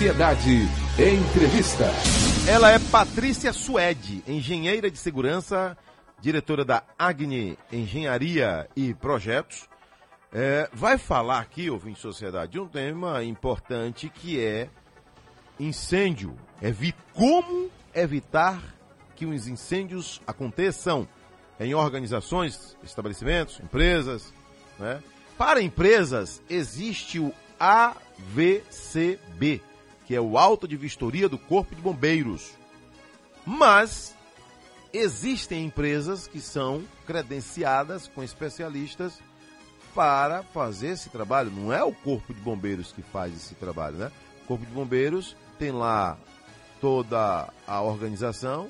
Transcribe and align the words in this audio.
Sociedade 0.00 0.66
Entrevista. 0.98 1.84
Ela 2.48 2.70
é 2.70 2.78
Patrícia 2.78 3.52
Suede, 3.52 4.24
engenheira 4.26 4.90
de 4.90 4.96
segurança, 4.96 5.76
diretora 6.18 6.64
da 6.64 6.82
Agni 6.98 7.58
Engenharia 7.70 8.66
e 8.74 8.94
Projetos. 8.94 9.68
É, 10.32 10.70
vai 10.72 10.96
falar 10.96 11.40
aqui, 11.40 11.68
ouvinte 11.68 12.00
Sociedade, 12.00 12.52
de 12.52 12.58
um 12.58 12.66
tema 12.66 13.22
importante 13.22 14.08
que 14.08 14.42
é 14.42 14.70
incêndio. 15.58 16.34
Evi 16.62 16.94
como 17.12 17.70
evitar 17.94 18.58
que 19.14 19.26
os 19.26 19.46
incêndios 19.46 20.18
aconteçam 20.26 21.06
em 21.60 21.74
organizações, 21.74 22.74
estabelecimentos, 22.82 23.60
empresas. 23.60 24.32
Né? 24.78 25.02
Para 25.36 25.60
empresas, 25.60 26.40
existe 26.48 27.18
o 27.18 27.34
AVCB, 27.58 29.60
que 30.10 30.16
é 30.16 30.20
o 30.20 30.36
Auto 30.36 30.66
de 30.66 30.76
Vistoria 30.76 31.28
do 31.28 31.38
Corpo 31.38 31.72
de 31.72 31.80
Bombeiros. 31.80 32.50
Mas 33.46 34.12
existem 34.92 35.64
empresas 35.64 36.26
que 36.26 36.40
são 36.40 36.82
credenciadas 37.06 38.08
com 38.08 38.20
especialistas 38.20 39.20
para 39.94 40.42
fazer 40.42 40.88
esse 40.88 41.10
trabalho. 41.10 41.52
Não 41.52 41.72
é 41.72 41.84
o 41.84 41.92
Corpo 41.92 42.34
de 42.34 42.40
Bombeiros 42.40 42.90
que 42.90 43.02
faz 43.02 43.32
esse 43.36 43.54
trabalho, 43.54 43.98
né? 43.98 44.10
O 44.42 44.46
Corpo 44.48 44.66
de 44.66 44.72
Bombeiros 44.72 45.36
tem 45.60 45.70
lá 45.70 46.18
toda 46.80 47.48
a 47.64 47.80
organização, 47.80 48.68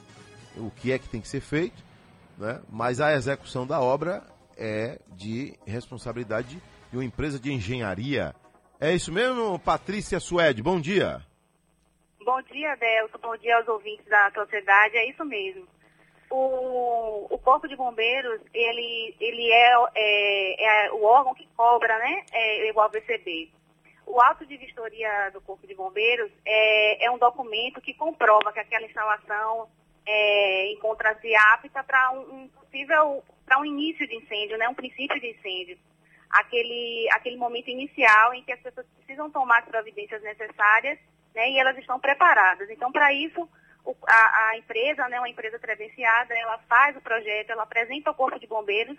o 0.59 0.71
que 0.71 0.93
é 0.93 0.99
que 0.99 1.09
tem 1.09 1.23
que 1.23 1.29
ser 1.29 1.41
feito, 1.41 1.83
né? 2.37 2.61
mas 2.69 3.01
a 3.01 3.15
execução 3.15 3.67
da 3.67 3.81
obra 3.81 4.27
é 4.59 5.01
de 5.17 5.55
responsabilidade 5.65 6.63
de 6.91 6.99
uma 6.99 7.05
empresa 7.05 7.41
de 7.41 7.51
engenharia. 7.51 8.35
É 8.79 8.95
isso 8.95 9.11
mesmo, 9.11 9.59
Patrícia 9.59 10.21
Suede? 10.21 10.63
Bom 10.63 10.79
dia. 10.79 11.30
Bom 12.33 12.41
dia, 12.43 12.77
Delso. 12.77 13.19
Bom 13.19 13.37
dia 13.39 13.57
aos 13.57 13.67
ouvintes 13.67 14.07
da 14.07 14.31
sociedade. 14.31 14.97
É 14.97 15.11
isso 15.11 15.25
mesmo. 15.25 15.67
O, 16.31 17.27
o 17.29 17.37
Corpo 17.41 17.67
de 17.67 17.75
Bombeiros, 17.75 18.41
ele, 18.55 19.17
ele 19.19 19.51
é, 19.51 19.75
é, 19.97 20.87
é 20.87 20.93
o 20.93 21.03
órgão 21.03 21.35
que 21.35 21.45
cobra, 21.57 21.99
né? 21.99 22.25
É, 22.33 22.71
ao 22.71 22.89
BCB. 22.89 23.51
O 24.07 24.21
auto 24.21 24.47
de 24.47 24.57
vistoria 24.57 25.31
do 25.33 25.41
Corpo 25.41 25.67
de 25.67 25.75
Bombeiros 25.75 26.31
é, 26.47 27.07
é 27.07 27.11
um 27.11 27.19
documento 27.19 27.81
que 27.81 27.95
comprova 27.95 28.53
que 28.53 28.61
aquela 28.61 28.87
instalação 28.87 29.69
é, 30.07 30.73
encontra-se 30.73 31.35
apta 31.35 31.83
para 31.83 32.13
um, 32.13 32.21
um, 32.21 32.49
possível, 32.49 33.25
para 33.45 33.59
um 33.59 33.65
início 33.65 34.07
de 34.07 34.15
incêndio, 34.15 34.57
né? 34.57 34.69
Um 34.69 34.75
princípio 34.75 35.21
de 35.21 35.31
incêndio. 35.33 35.77
Aquele, 36.31 37.09
aquele 37.11 37.37
momento 37.37 37.71
inicial 37.71 38.33
em 38.35 38.45
que 38.45 38.53
as 38.53 38.61
pessoas 38.61 38.87
precisam 38.99 39.29
tomar 39.33 39.63
as 39.63 39.69
providências 39.69 40.23
necessárias 40.23 40.97
né, 41.35 41.51
e 41.51 41.59
elas 41.59 41.77
estão 41.79 41.99
preparadas. 41.99 42.69
Então, 42.71 42.91
para 42.91 43.13
isso, 43.13 43.49
o, 43.85 43.97
a, 44.07 44.49
a, 44.51 44.59
empresa, 44.59 45.09
né, 45.09 45.19
uma 45.19 45.29
empresa 45.29 45.59
credenciada, 45.59 46.35
ela 46.35 46.59
faz 46.69 46.97
o 46.97 47.01
projeto, 47.01 47.51
ela 47.51 47.63
apresenta 47.63 48.11
ao 48.11 48.15
Corpo 48.15 48.39
de 48.39 48.47
Bombeiros 48.47 48.97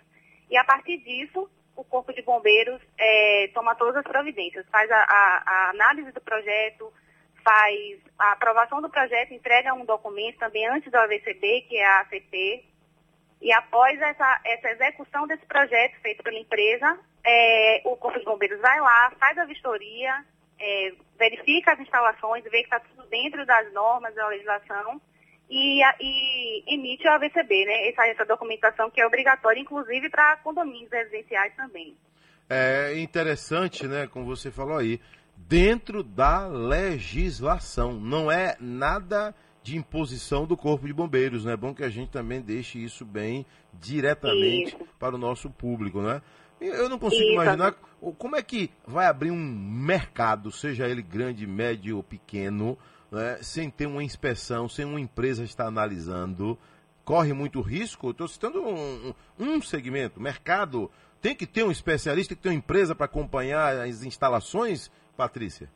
e, 0.50 0.56
a 0.56 0.64
partir 0.64 0.98
disso, 0.98 1.50
o 1.76 1.84
Corpo 1.84 2.12
de 2.12 2.22
Bombeiros 2.22 2.80
é, 2.98 3.50
toma 3.54 3.74
todas 3.74 3.96
as 3.96 4.04
providências, 4.04 4.66
faz 4.70 4.90
a, 4.90 4.96
a, 4.96 5.42
a, 5.46 5.70
análise 5.70 6.12
do 6.12 6.20
projeto, 6.20 6.92
faz 7.42 7.98
a 8.18 8.32
aprovação 8.32 8.80
do 8.82 8.90
projeto, 8.90 9.32
entrega 9.32 9.74
um 9.74 9.84
documento 9.84 10.38
também 10.38 10.66
antes 10.68 10.90
do 10.90 10.96
AVCB, 10.96 11.62
que 11.62 11.76
é 11.76 11.86
a 11.86 12.00
ACP, 12.00 12.64
e 13.40 13.52
após 13.52 14.00
essa, 14.00 14.40
essa 14.44 14.70
execução 14.70 15.26
desse 15.26 15.44
projeto 15.46 16.00
feito 16.00 16.22
pela 16.22 16.38
empresa, 16.38 16.98
é, 17.24 17.82
o 17.84 17.96
Corpo 17.96 18.18
de 18.18 18.24
Bombeiros 18.24 18.60
vai 18.60 18.80
lá, 18.80 19.12
faz 19.18 19.36
a 19.36 19.44
vistoria, 19.44 20.24
é, 20.62 20.92
verifica 21.18 21.72
as 21.72 21.80
instalações, 21.80 22.44
vê 22.44 22.58
que 22.58 22.74
está 22.74 22.78
tudo 22.78 23.04
dentro 23.08 23.44
das 23.44 23.72
normas 23.72 24.14
da 24.14 24.28
legislação 24.28 25.00
e, 25.50 25.82
e 26.00 26.74
emite 26.74 27.06
o 27.06 27.10
AVCB, 27.10 27.66
né? 27.66 27.88
Essa, 27.88 28.06
essa 28.06 28.24
documentação 28.24 28.88
que 28.90 29.00
é 29.00 29.06
obrigatória, 29.06 29.60
inclusive 29.60 30.08
para 30.08 30.36
condomínios 30.36 30.90
residenciais 30.90 31.54
também. 31.56 31.96
É 32.48 32.98
interessante, 32.98 33.86
né, 33.86 34.06
como 34.06 34.26
você 34.26 34.50
falou 34.50 34.76
aí, 34.76 35.00
dentro 35.36 36.02
da 36.02 36.46
legislação, 36.46 37.92
não 37.92 38.30
é 38.30 38.56
nada 38.60 39.34
de 39.62 39.76
imposição 39.76 40.44
do 40.46 40.56
Corpo 40.56 40.86
de 40.86 40.92
Bombeiros, 40.92 41.44
né? 41.44 41.52
É 41.52 41.56
bom 41.56 41.74
que 41.74 41.84
a 41.84 41.88
gente 41.88 42.10
também 42.10 42.40
deixe 42.40 42.78
isso 42.78 43.04
bem 43.04 43.46
diretamente 43.72 44.74
isso. 44.74 44.88
para 44.98 45.14
o 45.14 45.18
nosso 45.18 45.48
público, 45.50 46.00
né? 46.00 46.20
Eu 46.60 46.88
não 46.88 46.98
consigo 46.98 47.22
Isso. 47.22 47.32
imaginar 47.32 47.74
como 48.10 48.34
é 48.34 48.42
que 48.42 48.70
vai 48.84 49.06
abrir 49.06 49.30
um 49.30 49.36
mercado, 49.36 50.50
seja 50.50 50.88
ele 50.88 51.02
grande, 51.02 51.46
médio 51.46 51.98
ou 51.98 52.02
pequeno, 52.02 52.76
né, 53.10 53.38
sem 53.42 53.70
ter 53.70 53.86
uma 53.86 54.02
inspeção, 54.02 54.68
sem 54.68 54.84
uma 54.84 55.00
empresa 55.00 55.44
estar 55.44 55.66
analisando. 55.66 56.58
Corre 57.04 57.32
muito 57.32 57.60
risco. 57.60 58.10
Estou 58.10 58.26
citando 58.26 58.66
um, 58.66 59.14
um 59.38 59.62
segmento, 59.62 60.20
mercado. 60.20 60.90
Tem 61.20 61.34
que 61.34 61.46
ter 61.46 61.62
um 61.62 61.70
especialista, 61.70 62.30
tem 62.30 62.36
que 62.36 62.42
ter 62.42 62.48
uma 62.48 62.58
empresa 62.58 62.94
para 62.94 63.06
acompanhar 63.06 63.76
as 63.76 64.02
instalações, 64.02 64.90
Patrícia? 65.16 65.70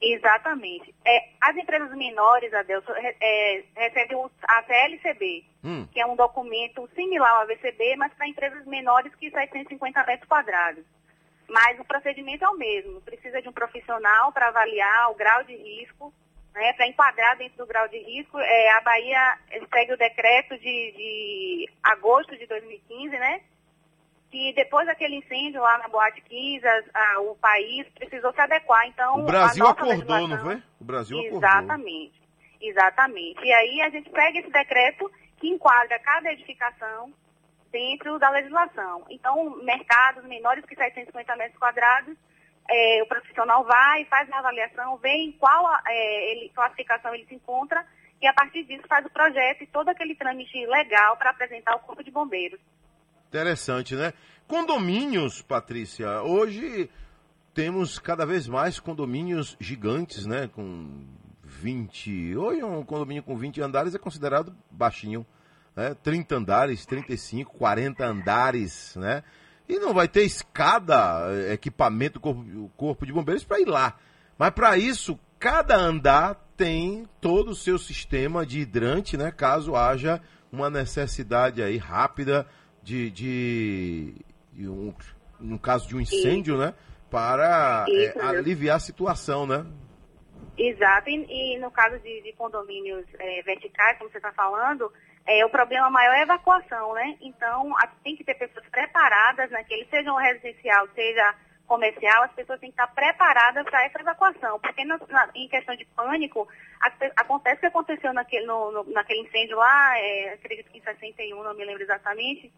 Exatamente. 0.00 0.94
É, 1.06 1.30
as 1.40 1.56
empresas 1.56 1.90
menores, 1.96 2.52
Adelson, 2.52 2.92
é, 2.96 3.64
recebem 3.76 4.18
a 4.42 4.62
CLCB, 4.64 5.44
hum. 5.64 5.86
que 5.90 6.00
é 6.00 6.06
um 6.06 6.16
documento 6.16 6.88
similar 6.94 7.30
ao 7.30 7.42
AVCB, 7.42 7.96
mas 7.96 8.12
para 8.14 8.28
empresas 8.28 8.66
menores 8.66 9.14
que 9.14 9.30
750 9.30 10.04
metros 10.04 10.28
quadrados. 10.28 10.84
Mas 11.48 11.78
o 11.78 11.84
procedimento 11.84 12.44
é 12.44 12.48
o 12.48 12.56
mesmo. 12.56 13.00
Precisa 13.02 13.40
de 13.40 13.48
um 13.48 13.52
profissional 13.52 14.32
para 14.32 14.48
avaliar 14.48 15.10
o 15.10 15.14
grau 15.14 15.44
de 15.44 15.54
risco, 15.54 16.12
né, 16.54 16.72
para 16.72 16.86
enquadrar 16.86 17.36
dentro 17.36 17.58
do 17.58 17.66
grau 17.66 17.86
de 17.88 17.98
risco. 17.98 18.38
É, 18.38 18.70
a 18.72 18.80
Bahia 18.80 19.38
segue 19.72 19.92
o 19.92 19.98
decreto 19.98 20.58
de, 20.58 20.92
de 20.92 21.70
agosto 21.82 22.36
de 22.36 22.46
2015, 22.46 23.10
né? 23.18 23.40
que 24.30 24.52
depois 24.54 24.86
daquele 24.86 25.16
incêndio 25.16 25.60
lá 25.60 25.78
na 25.78 25.88
Boate 25.88 26.20
15, 26.20 26.66
a, 26.66 27.20
o 27.20 27.36
país 27.36 27.86
precisou 27.94 28.32
se 28.32 28.40
adequar. 28.40 28.86
Então, 28.86 29.20
o 29.20 29.24
Brasil 29.24 29.66
acordou, 29.66 30.28
não 30.28 30.38
foi? 30.38 30.62
O 30.80 30.84
Brasil 30.84 31.18
exatamente, 31.22 32.12
acordou. 32.12 32.68
Exatamente. 32.68 33.44
E 33.44 33.52
aí 33.52 33.80
a 33.82 33.90
gente 33.90 34.10
pega 34.10 34.38
esse 34.38 34.50
decreto 34.50 35.10
que 35.38 35.48
enquadra 35.48 35.98
cada 36.00 36.32
edificação 36.32 37.12
dentro 37.76 38.18
da 38.18 38.30
legislação. 38.30 39.04
Então, 39.10 39.62
mercados 39.62 40.24
menores 40.24 40.64
que 40.64 40.74
750 40.74 41.36
metros 41.36 41.58
quadrados, 41.58 42.16
é, 42.68 43.02
o 43.02 43.06
profissional 43.06 43.64
vai, 43.64 44.06
faz 44.06 44.26
uma 44.28 44.38
avaliação, 44.38 44.96
vê 44.96 45.10
em 45.10 45.32
qual 45.32 45.62
é, 45.86 46.30
ele, 46.30 46.48
classificação 46.54 47.14
ele 47.14 47.26
se 47.26 47.34
encontra 47.34 47.86
e 48.20 48.26
a 48.26 48.32
partir 48.32 48.64
disso 48.64 48.84
faz 48.88 49.04
o 49.04 49.10
projeto 49.10 49.62
e 49.62 49.66
todo 49.66 49.90
aquele 49.90 50.14
trâmite 50.14 50.64
legal 50.66 51.18
para 51.18 51.30
apresentar 51.30 51.72
ao 51.72 51.80
Corpo 51.80 52.02
de 52.02 52.10
Bombeiros. 52.10 52.58
Interessante, 53.28 53.94
né? 53.94 54.14
Condomínios, 54.48 55.42
Patrícia. 55.42 56.22
Hoje 56.22 56.88
temos 57.52 57.98
cada 57.98 58.24
vez 58.24 58.48
mais 58.48 58.80
condomínios 58.80 59.54
gigantes, 59.60 60.24
né? 60.24 60.48
Com 60.48 61.04
20. 61.42 62.36
Hoje 62.36 62.64
um 62.64 62.82
condomínio 62.84 63.22
com 63.22 63.36
20 63.36 63.60
andares 63.60 63.94
é 63.94 63.98
considerado 63.98 64.56
baixinho. 64.70 65.26
Né? 65.76 65.94
30 66.02 66.36
andares, 66.36 66.86
35, 66.86 67.52
40 67.58 68.04
andares, 68.04 68.96
né? 68.96 69.22
E 69.68 69.78
não 69.78 69.92
vai 69.92 70.08
ter 70.08 70.22
escada, 70.22 71.26
eh, 71.30 71.52
equipamento, 71.52 72.18
corpo, 72.20 72.70
corpo 72.76 73.04
de 73.04 73.12
bombeiros 73.12 73.44
para 73.44 73.60
ir 73.60 73.66
lá. 73.66 73.98
Mas 74.38 74.50
para 74.50 74.78
isso, 74.78 75.18
cada 75.38 75.76
andar 75.76 76.36
tem 76.56 77.06
todo 77.20 77.50
o 77.50 77.54
seu 77.54 77.78
sistema 77.78 78.46
de 78.46 78.60
hidrante, 78.60 79.16
né? 79.16 79.30
Caso 79.30 79.76
haja 79.76 80.22
uma 80.50 80.70
necessidade 80.70 81.62
aí 81.62 81.76
rápida 81.76 82.46
de, 82.82 83.10
de, 83.10 84.14
de 84.52 84.68
um, 84.68 84.94
no 85.40 85.58
caso 85.58 85.88
de 85.88 85.96
um 85.96 86.00
incêndio, 86.00 86.54
Isso. 86.54 86.64
né? 86.64 86.74
Para 87.10 87.84
Isso, 87.88 88.18
é, 88.18 88.24
aliviar 88.24 88.76
a 88.76 88.80
situação, 88.80 89.46
né? 89.46 89.66
Exato, 90.56 91.10
e, 91.10 91.54
e 91.54 91.58
no 91.58 91.70
caso 91.70 91.98
de, 91.98 92.22
de 92.22 92.32
condomínios 92.32 93.04
é, 93.18 93.42
verticais, 93.42 93.98
como 93.98 94.10
você 94.10 94.16
está 94.16 94.32
falando, 94.32 94.90
é, 95.26 95.44
o 95.44 95.50
problema 95.50 95.90
maior 95.90 96.14
é 96.14 96.20
a 96.20 96.22
evacuação, 96.22 96.94
né? 96.94 97.16
Então, 97.20 97.74
tem 98.04 98.16
que 98.16 98.24
ter 98.24 98.34
pessoas 98.34 98.64
preparadas 98.68 99.50
naquele, 99.50 99.84
seja 99.86 100.12
um 100.12 100.16
residencial, 100.16 100.86
seja 100.94 101.34
comercial, 101.66 102.22
as 102.22 102.32
pessoas 102.32 102.60
têm 102.60 102.70
que 102.70 102.80
estar 102.80 102.86
preparadas 102.94 103.64
para 103.64 103.84
essa 103.84 104.00
evacuação, 104.00 104.60
porque 104.60 104.84
na, 104.84 104.98
na, 105.08 105.28
em 105.34 105.48
questão 105.48 105.74
de 105.74 105.84
pânico, 105.84 106.46
a, 106.80 106.92
acontece 107.20 107.56
o 107.56 107.60
que 107.60 107.66
aconteceu 107.66 108.12
naquele, 108.12 108.46
no, 108.46 108.70
no, 108.70 108.84
naquele 108.92 109.22
incêndio 109.22 109.56
lá, 109.56 109.98
é, 109.98 110.34
acredito 110.34 110.70
que 110.70 110.78
em 110.78 110.82
61, 110.82 111.42
não 111.42 111.54
me 111.54 111.64
lembro 111.64 111.82
exatamente, 111.82 112.52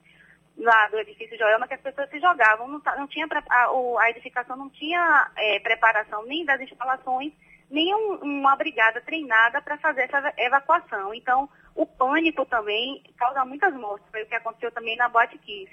lá 0.59 0.89
do 0.89 0.99
edifício 0.99 1.39
Joelma 1.39 1.67
que 1.67 1.75
as 1.75 1.81
pessoas 1.81 2.11
se 2.11 2.21
jogavam, 2.21 2.69
não, 2.69 2.83
não 2.99 3.07
tinha 3.07 3.27
a, 3.49 3.71
a, 4.01 4.11
edificação 4.11 4.57
não 4.57 4.69
tinha 4.69 5.31
é, 5.37 5.61
preparação 5.61 6.25
nem 6.27 6.45
das 6.45 6.61
instalações, 6.61 7.33
nem 7.71 7.95
um, 7.95 8.15
uma 8.23 8.57
brigada 8.57 9.01
treinada 9.01 9.61
para 9.61 9.79
fazer 9.79 10.03
essa 10.03 10.33
evacuação. 10.37 11.13
Então, 11.15 11.49
o 11.75 11.87
pânico 11.87 12.45
também 12.47 13.03
causa 13.17 13.45
muitas 13.45 13.75
mortes, 13.75 14.09
foi 14.11 14.23
o 14.23 14.27
que 14.27 14.35
aconteceu 14.35 14.73
também 14.73 14.97
na 14.97 15.09
Boate 15.09 15.39
Kiss. 15.39 15.71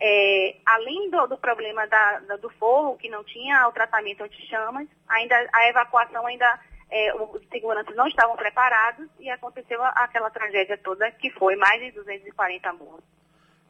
É, 0.00 0.56
além 0.64 1.10
do, 1.10 1.26
do 1.26 1.38
problema 1.38 1.86
da, 1.86 2.20
da, 2.20 2.36
do 2.36 2.50
forro, 2.50 2.96
que 2.96 3.08
não 3.08 3.24
tinha 3.24 3.66
o 3.66 3.72
tratamento 3.72 4.22
anti-chamas, 4.22 4.86
ainda, 5.08 5.48
a 5.52 5.68
evacuação 5.68 6.24
ainda 6.26 6.60
é, 6.90 7.14
os 7.14 7.46
seguranças 7.48 7.94
não 7.96 8.06
estavam 8.06 8.36
preparados 8.36 9.08
e 9.18 9.28
aconteceu 9.30 9.82
aquela 9.82 10.30
tragédia 10.30 10.78
toda 10.78 11.10
que 11.12 11.30
foi 11.30 11.56
mais 11.56 11.80
de 11.80 11.92
240 11.92 12.72
mortos. 12.74 13.04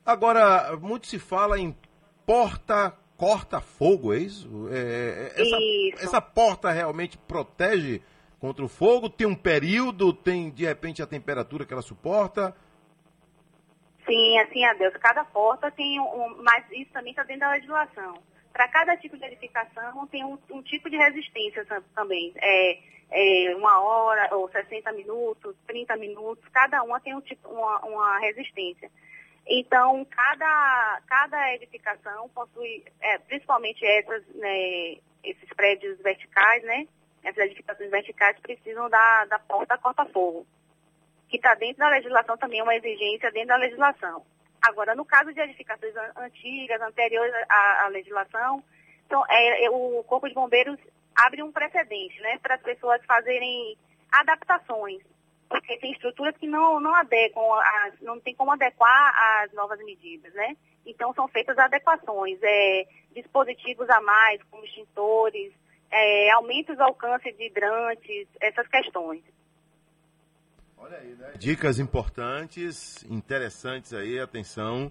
Agora, 0.05 0.77
muito 0.77 1.07
se 1.07 1.19
fala 1.19 1.59
em 1.59 1.77
porta 2.25 2.95
corta-fogo, 3.19 4.15
é 4.15 4.19
isso? 4.19 4.49
É, 4.71 5.33
é, 5.37 5.43
essa, 5.43 5.57
Isso. 5.59 6.05
essa 6.07 6.21
porta 6.23 6.71
realmente 6.71 7.19
protege 7.19 8.01
contra 8.41 8.65
o 8.65 8.69
fogo? 8.69 9.11
Tem 9.11 9.27
um 9.27 9.35
período? 9.35 10.13
Tem, 10.13 10.51
de 10.51 10.65
repente, 10.65 11.03
a 11.03 11.07
temperatura 11.07 11.67
que 11.67 11.73
ela 11.73 11.83
suporta? 11.83 12.57
Sim, 14.07 14.39
assim 14.39 14.65
a 14.65 14.73
Deus. 14.75 14.95
Cada 14.99 15.25
porta 15.25 15.71
tem 15.73 16.01
um, 16.01 16.43
mas 16.43 16.65
isso 16.71 16.91
também 16.93 17.11
está 17.11 17.25
dentro 17.25 17.41
da 17.41 17.51
legislação. 17.51 18.23
Para 18.53 18.69
cada 18.69 18.97
tipo 18.97 19.19
de 19.19 19.25
edificação 19.25 20.07
tem 20.07 20.25
um, 20.25 20.39
um 20.51 20.63
tipo 20.63 20.89
de 20.89 20.97
resistência 20.97 21.65
tam- 21.67 21.83
também. 21.95 22.33
É, 22.37 22.79
é 23.11 23.57
uma 23.57 23.81
hora, 23.81 24.35
ou 24.37 24.49
60 24.49 24.93
minutos, 24.93 25.55
30 25.67 25.97
minutos, 25.97 26.45
cada 26.53 26.83
uma 26.85 27.01
tem 27.01 27.15
um 27.15 27.21
tipo, 27.21 27.49
uma, 27.49 27.81
uma 27.85 28.19
resistência. 28.21 28.91
Então, 29.49 30.05
cada, 30.05 31.01
cada 31.07 31.55
edificação 31.55 32.29
possui, 32.31 32.85
é, 33.01 33.19
principalmente 33.19 33.85
essas, 33.85 34.27
né, 34.35 34.97
esses 35.25 35.49
prédios 35.57 35.99
verticais, 36.01 36.63
né? 36.65 36.87
Essas 37.25 37.45
edificações 37.47 37.91
verticais 37.91 38.39
precisam 38.41 38.89
da, 38.91 39.25
da 39.25 39.39
porta 39.39 39.79
corta-fogo 39.79 40.47
que 41.29 41.37
está 41.37 41.55
dentro 41.55 41.79
da 41.79 41.89
legislação 41.91 42.37
também, 42.39 42.61
é 42.61 42.63
uma 42.63 42.75
exigência 42.75 43.31
dentro 43.31 43.49
da 43.49 43.57
legislação. 43.57 44.25
Agora, 44.63 44.95
no 44.95 45.05
caso 45.05 45.33
de 45.33 45.41
edificações 45.41 45.95
an- 45.95 46.13
antigas, 46.17 46.81
anteriores 46.81 47.35
à, 47.49 47.85
à 47.85 47.89
legislação, 47.89 48.63
então, 49.07 49.23
é, 49.29 49.65
é, 49.65 49.71
o 49.71 50.03
Corpo 50.05 50.29
de 50.29 50.35
Bombeiros 50.35 50.79
abre 51.15 51.43
um 51.43 51.53
precedente 51.53 52.21
né, 52.21 52.39
para 52.43 52.55
as 52.57 52.63
pessoas 52.63 53.05
fazerem 53.05 53.77
adaptações, 54.11 55.03
porque 55.49 55.79
tem 55.79 55.93
estruturas 55.93 56.37
que 56.37 56.47
não, 56.47 56.79
não 56.81 56.95
adequam, 56.95 57.41
às- 57.55 58.01
não 58.01 58.21
tem 58.21 58.35
como 58.35 58.51
adequar 58.53 59.43
às 59.43 59.53
novas 59.53 59.79
medidas, 59.85 60.33
né? 60.35 60.57
Então, 60.85 61.13
são 61.15 61.27
feitas 61.29 61.57
adequações, 61.59 62.39
é, 62.43 62.87
dispositivos 63.15 63.89
a 63.91 64.01
mais, 64.01 64.43
como 64.45 64.65
extintores, 64.65 65.53
é, 65.91 66.31
aumentos 66.33 66.77
do 66.77 66.83
alcance 66.83 67.33
de 67.33 67.47
hidrantes, 67.47 68.29
essas 68.41 68.67
questões. 68.69 69.23
Dicas 71.37 71.79
importantes, 71.79 73.05
interessantes 73.05 73.93
aí, 73.93 74.19
atenção. 74.19 74.91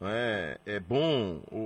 É, 0.00 0.58
é 0.66 0.80
bom, 0.80 1.42
o, 1.50 1.56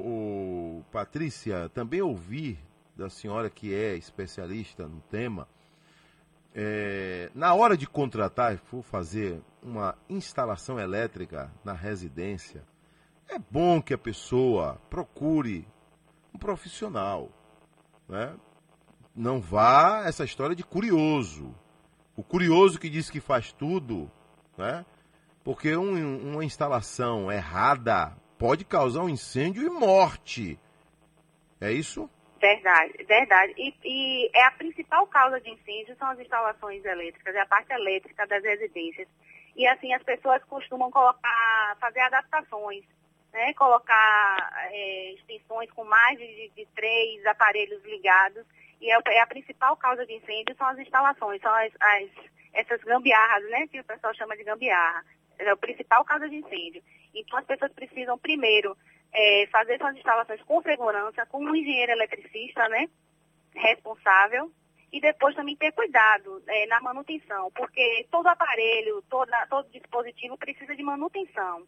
o- 0.80 0.84
Patrícia, 0.92 1.68
também 1.70 2.00
ouvir 2.00 2.58
da 2.96 3.08
senhora 3.10 3.50
que 3.50 3.74
é 3.74 3.94
especialista 3.94 4.86
no 4.86 5.00
tema, 5.02 5.46
é, 6.60 7.30
na 7.36 7.54
hora 7.54 7.76
de 7.76 7.86
contratar 7.86 8.52
e 8.52 8.56
for 8.56 8.82
fazer 8.82 9.40
uma 9.62 9.96
instalação 10.08 10.76
elétrica 10.76 11.52
na 11.64 11.72
residência, 11.72 12.64
é 13.28 13.38
bom 13.38 13.80
que 13.80 13.94
a 13.94 13.98
pessoa 13.98 14.80
procure 14.90 15.64
um 16.34 16.38
profissional. 16.38 17.30
Né? 18.08 18.34
Não 19.14 19.40
vá 19.40 20.02
essa 20.04 20.24
história 20.24 20.56
de 20.56 20.64
curioso. 20.64 21.54
O 22.16 22.24
curioso 22.24 22.80
que 22.80 22.90
diz 22.90 23.08
que 23.08 23.20
faz 23.20 23.52
tudo, 23.52 24.10
né? 24.56 24.84
Porque 25.44 25.76
um- 25.76 26.32
uma 26.32 26.44
instalação 26.44 27.30
errada 27.30 28.16
pode 28.36 28.64
causar 28.64 29.02
um 29.04 29.08
incêndio 29.08 29.62
e 29.62 29.70
morte. 29.70 30.58
É 31.60 31.70
isso? 31.72 32.10
Verdade, 32.40 33.04
verdade. 33.04 33.54
E, 33.56 33.74
e 33.84 34.30
é 34.32 34.44
a 34.44 34.50
principal 34.52 35.06
causa 35.08 35.40
de 35.40 35.50
incêndio 35.50 35.96
são 35.96 36.08
as 36.08 36.18
instalações 36.20 36.84
elétricas, 36.84 37.34
é 37.34 37.40
a 37.40 37.46
parte 37.46 37.72
elétrica 37.72 38.26
das 38.26 38.42
residências. 38.44 39.08
E 39.56 39.66
assim 39.66 39.92
as 39.92 40.02
pessoas 40.04 40.42
costumam 40.44 40.88
colocar, 40.90 41.76
fazer 41.80 41.98
adaptações, 42.00 42.84
né? 43.32 43.52
Colocar 43.54 44.68
é, 44.70 45.12
extensões 45.14 45.68
com 45.72 45.82
mais 45.84 46.16
de, 46.16 46.48
de 46.54 46.64
três 46.76 47.26
aparelhos 47.26 47.82
ligados. 47.84 48.46
E 48.80 48.88
é, 48.92 48.98
é 49.08 49.20
a 49.20 49.26
principal 49.26 49.76
causa 49.76 50.06
de 50.06 50.14
incêndio 50.14 50.54
são 50.56 50.68
as 50.68 50.78
instalações, 50.78 51.40
são 51.42 51.52
as, 51.52 51.72
as- 51.80 52.28
essas 52.52 52.80
gambiarras, 52.84 53.50
né? 53.50 53.66
Que 53.66 53.80
o 53.80 53.84
pessoal 53.84 54.14
chama 54.14 54.36
de 54.36 54.44
gambiarra. 54.44 55.04
É 55.40 55.50
a 55.50 55.56
principal 55.56 56.04
causa 56.04 56.28
de 56.28 56.36
incêndio. 56.36 56.82
Então 57.12 57.36
as 57.36 57.44
pessoas 57.46 57.72
precisam 57.72 58.16
primeiro 58.16 58.76
é, 59.12 59.46
fazer 59.50 59.78
suas 59.78 59.96
instalações 59.96 60.42
com 60.42 60.62
segurança, 60.62 61.26
com 61.26 61.38
um 61.38 61.54
engenheiro 61.54 61.92
eletricista, 61.92 62.68
né, 62.68 62.88
responsável, 63.54 64.50
e 64.92 65.00
depois 65.00 65.34
também 65.34 65.56
ter 65.56 65.72
cuidado 65.72 66.42
é, 66.46 66.66
na 66.66 66.80
manutenção, 66.80 67.50
porque 67.52 68.06
todo 68.10 68.26
aparelho, 68.26 69.02
toda, 69.08 69.46
todo 69.48 69.70
dispositivo 69.70 70.36
precisa 70.38 70.74
de 70.74 70.82
manutenção. 70.82 71.66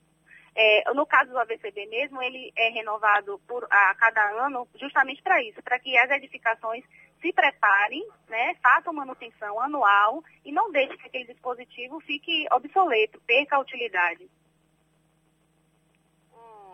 É, 0.54 0.92
no 0.94 1.06
caso 1.06 1.31
do 1.31 1.38
AVCB 1.38 1.87
mesmo, 1.87 2.20
ele 2.22 2.52
é 2.56 2.70
renovado 2.70 3.38
por, 3.46 3.66
a 3.70 3.94
cada 3.94 4.46
ano 4.46 4.66
justamente 4.75 5.22
para 5.22 5.40
isso, 5.42 5.62
para 5.62 5.78
que 5.78 5.96
as 5.96 6.10
edificações 6.10 6.84
se 7.20 7.32
preparem, 7.32 8.04
né, 8.28 8.54
façam 8.62 8.92
manutenção 8.92 9.60
anual 9.60 10.25
e 10.44 10.50
não 10.50 10.72
deixem 10.72 10.96
que 10.96 11.06
aquele 11.06 11.26
dispositivo 11.26 12.00
fique 12.00 12.46
obsoleto, 12.50 13.20
perca 13.26 13.56
a 13.56 13.60
utilidade. 13.60 14.28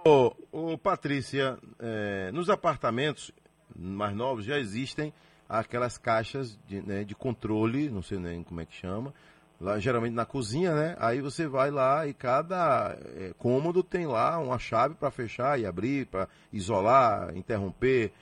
Ô, 0.08 0.32
ô, 0.52 0.78
Patrícia, 0.78 1.58
é, 1.80 2.30
nos 2.30 2.48
apartamentos 2.48 3.32
mais 3.74 4.14
novos 4.14 4.44
já 4.44 4.56
existem 4.56 5.12
aquelas 5.48 5.98
caixas 5.98 6.56
de, 6.64 6.80
né, 6.80 7.02
de 7.02 7.12
controle, 7.12 7.90
não 7.90 8.02
sei 8.02 8.16
nem 8.20 8.44
como 8.44 8.60
é 8.60 8.64
que 8.64 8.76
chama, 8.76 9.12
lá 9.60 9.80
geralmente 9.80 10.14
na 10.14 10.24
cozinha, 10.24 10.72
né? 10.76 10.96
Aí 11.00 11.20
você 11.20 11.48
vai 11.48 11.72
lá 11.72 12.06
e 12.06 12.14
cada 12.14 12.96
é, 13.16 13.34
cômodo 13.36 13.82
tem 13.82 14.06
lá 14.06 14.38
uma 14.38 14.60
chave 14.60 14.94
para 14.94 15.10
fechar 15.10 15.58
e 15.58 15.66
abrir, 15.66 16.06
para 16.06 16.28
isolar, 16.52 17.36
interromper. 17.36 18.12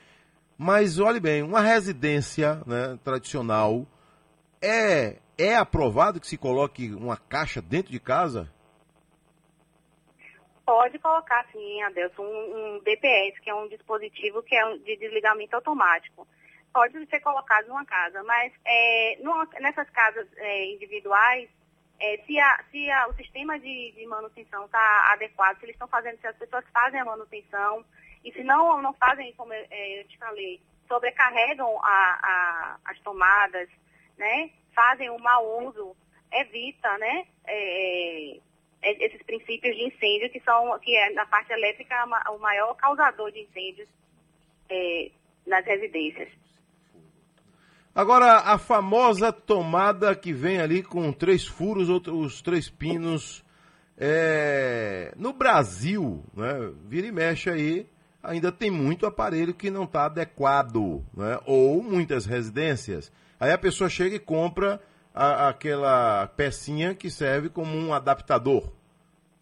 Mas 0.57 0.99
olhe 0.99 1.21
bem, 1.21 1.43
uma 1.43 1.61
residência 1.61 2.63
né, 2.67 2.99
tradicional 3.05 3.87
é 4.63 5.19
é 5.37 5.55
aprovado 5.55 6.19
que 6.19 6.27
se 6.27 6.39
coloque 6.39 6.95
uma 6.95 7.19
caixa 7.19 7.61
dentro 7.61 7.93
de 7.93 8.01
casa? 8.01 8.49
Pode 10.65 10.99
colocar, 10.99 11.47
sim, 11.53 11.83
Adelson, 11.83 12.23
um, 12.23 12.77
um 12.77 12.79
DPS, 12.81 13.39
que 13.41 13.51
é 13.51 13.55
um 13.55 13.69
dispositivo 13.69 14.43
que 14.43 14.55
é 14.55 14.65
um 14.65 14.79
de 14.79 14.97
desligamento 14.97 15.55
automático. 15.57 16.27
Pode 16.73 17.07
ser 17.07 17.21
colocado 17.21 17.67
numa 17.69 17.85
casa, 17.85 18.23
mas 18.25 18.53
é, 18.65 19.19
numa- 19.21 19.49
nessas 19.61 19.89
casas 19.91 20.27
é, 20.39 20.65
individuais, 20.73 21.49
é, 22.01 22.17
se, 22.27 22.39
a- 22.41 22.65
se 22.71 22.91
a- 22.91 23.07
o 23.09 23.15
sistema 23.15 23.59
de, 23.61 23.93
de 23.93 24.07
manutenção 24.07 24.65
está 24.65 25.13
adequado, 25.13 25.59
se 25.59 25.67
eles 25.67 25.75
estão 25.75 25.87
fazendo, 25.87 26.19
se 26.21 26.27
as 26.27 26.37
pessoas 26.37 26.65
fazem 26.73 26.99
a 26.99 27.05
manutenção, 27.05 27.85
e 28.25 28.33
se 28.33 28.43
não, 28.43 28.81
não 28.81 28.95
fazem, 28.95 29.33
como 29.35 29.53
eu, 29.53 29.67
é, 29.71 30.01
eu 30.01 30.09
te 30.09 30.17
falei, 30.19 30.61
sobrecarregam 30.89 31.79
a- 31.85 32.79
as 32.87 32.99
tomadas, 33.01 33.69
né? 34.17 34.51
Fazem 34.75 35.11
o 35.11 35.19
mau 35.19 35.67
uso, 35.69 35.95
evita, 36.33 36.97
né? 36.99 37.27
É, 38.85 39.07
esses 39.07 39.23
princípios 39.23 39.75
de 39.75 39.85
incêndio 39.85 40.31
que 40.31 40.41
são 40.41 40.79
que 40.79 40.95
é 40.95 41.13
na 41.15 41.25
parte 41.27 41.53
elétrica 41.53 41.97
o 42.31 42.39
maior 42.39 42.75
causador 42.75 43.33
de 43.33 43.41
incêndios 43.41 43.89
é, 44.69 45.11
nas 45.47 45.65
residências. 45.65 46.29
Agora, 47.95 48.41
a 48.41 48.59
famosa 48.59 49.33
tomada 49.33 50.15
que 50.15 50.33
vem 50.33 50.61
ali 50.61 50.83
com 50.83 51.13
três 51.13 51.47
furos, 51.47 51.89
os 51.89 52.43
três 52.43 52.69
pinos. 52.69 53.45
é, 53.97 55.13
No 55.17 55.33
Brasil, 55.33 56.25
né, 56.35 56.73
vira 56.87 57.07
e 57.07 57.13
mexe 57.13 57.49
aí, 57.49 57.87
ainda 58.21 58.51
tem 58.51 58.71
muito 58.71 59.07
aparelho 59.07 59.55
que 59.55 59.71
não 59.71 59.85
está 59.85 60.07
adequado, 60.07 61.05
né, 61.17 61.39
ou 61.47 61.83
muitas 61.83 62.27
residências. 62.27 63.13
Aí 63.39 63.53
a 63.53 63.59
pessoa 63.59 63.89
chega 63.89 64.17
e 64.17 64.21
compra 64.21 64.81
a- 65.15 65.49
aquela 65.49 66.27
pecinha 66.37 66.95
que 66.95 67.09
serve 67.11 67.49
como 67.49 67.77
um 67.77 67.95
adaptador. 67.95 68.73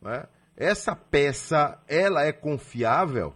né? 0.00 0.26
Essa 0.56 0.94
peça, 0.94 1.80
ela 1.88 2.24
é 2.24 2.32
confiável? 2.32 3.34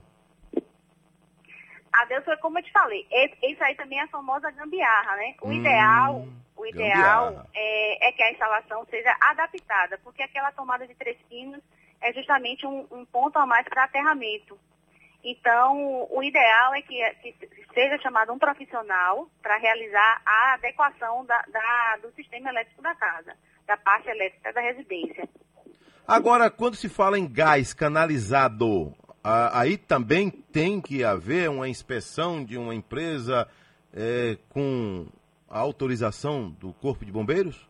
Adeus 1.93 2.25
foi 2.25 2.37
como 2.38 2.59
eu 2.59 2.62
te 2.62 2.71
falei, 2.73 3.07
esse, 3.11 3.35
isso 3.52 3.64
aí 3.64 3.75
também 3.75 3.99
é 3.99 4.02
a 4.02 4.09
famosa 4.09 4.50
gambiarra, 4.50 5.16
né? 5.16 5.35
O 5.40 5.49
Hum, 5.49 5.52
ideal, 5.52 6.26
o 6.57 6.66
ideal 6.66 7.47
é, 7.55 8.09
é 8.09 8.12
que 8.12 8.23
a 8.23 8.31
instalação 8.33 8.85
seja 8.90 9.16
adaptada, 9.21 9.99
porque 10.05 10.23
aquela 10.23 10.52
tomada 10.52 10.87
de 10.87 10.95
três 10.95 11.16
pinos 11.28 11.62
é 12.00 12.12
justamente 12.12 12.66
um, 12.66 12.87
um 12.90 13.05
ponto 13.07 13.38
a 13.38 13.47
mais 13.47 13.66
para 13.69 13.85
aterramento. 13.85 14.59
Então, 15.25 16.07
o 16.11 16.23
ideal 16.23 16.75
é 16.75 16.83
que, 16.83 17.02
que 17.23 17.33
seja 17.76 17.99
chamado 17.99 18.33
um 18.33 18.38
profissional 18.38 19.28
para 19.42 19.59
realizar 19.59 20.23
a 20.25 20.54
adequação 20.54 21.26
da- 21.26 21.45
da- 21.52 21.99
do 22.00 22.11
sistema 22.14 22.49
elétrico 22.49 22.80
da 22.80 22.95
casa, 22.95 23.37
da 23.66 23.76
parte 23.76 24.09
elétrica 24.09 24.50
da 24.50 24.62
residência. 24.62 25.28
Agora, 26.09 26.49
quando 26.50 26.75
se 26.75 26.88
fala 26.88 27.18
em 27.18 27.30
gás 27.30 27.75
canalizado, 27.75 28.95
a- 29.23 29.61
aí 29.61 29.76
também 29.76 30.30
tem 30.30 30.80
que 30.80 31.04
haver 31.04 31.50
uma 31.50 31.68
inspeção 31.68 32.42
de 32.42 32.56
uma 32.56 32.75
empresa 32.75 33.47
é, 33.99 34.37
com 34.50 35.06
a 35.49 35.59
autorização 35.59 36.50
do 36.50 36.73
Corpo 36.75 37.02
de 37.04 37.11
Bombeiros? 37.12 37.66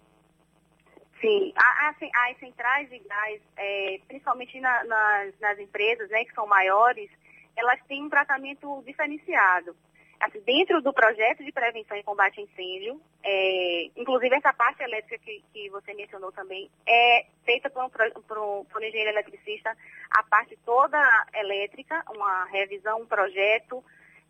Sim, 1.20 1.52
as 1.56 2.38
centrais 2.38 2.88
de 2.90 2.98
gás, 2.98 3.40
é, 3.56 4.00
principalmente 4.08 4.60
na, 4.60 4.84
nas, 4.84 5.38
nas, 5.40 5.58
empresas 5.58 6.08
né, 6.10 6.24
que 6.24 6.34
são 6.34 6.46
maiores, 6.46 7.08
elas 7.56 7.80
têm 7.86 8.02
um 8.04 8.08
tratamento 8.10 8.82
diferenciado. 8.84 9.76
Assim, 10.20 10.40
dentro 10.40 10.80
do 10.80 10.92
projeto 10.92 11.44
de 11.44 11.52
prevenção 11.52 11.96
e 11.96 12.02
combate 12.02 12.40
a 12.40 12.42
incêndio, 12.42 13.00
é, 13.22 13.90
inclusive 13.96 14.34
essa 14.34 14.52
parte 14.52 14.82
elétrica 14.82 15.18
que, 15.18 15.42
que, 15.52 15.68
você 15.70 15.92
mencionou 15.92 16.32
também, 16.32 16.70
é 16.86 17.26
feita 17.44 17.68
por 17.68 17.84
um, 17.84 17.90
por, 17.90 18.38
um, 18.38 18.64
por 18.64 18.80
um 18.80 18.84
engenheiro 18.84 19.10
eletricista, 19.10 19.76
a 20.10 20.22
parte 20.22 20.58
toda 20.64 20.98
elétrica, 21.34 22.02
uma 22.14 22.44
revisão, 22.46 23.02
um 23.02 23.06
projeto 23.06 23.84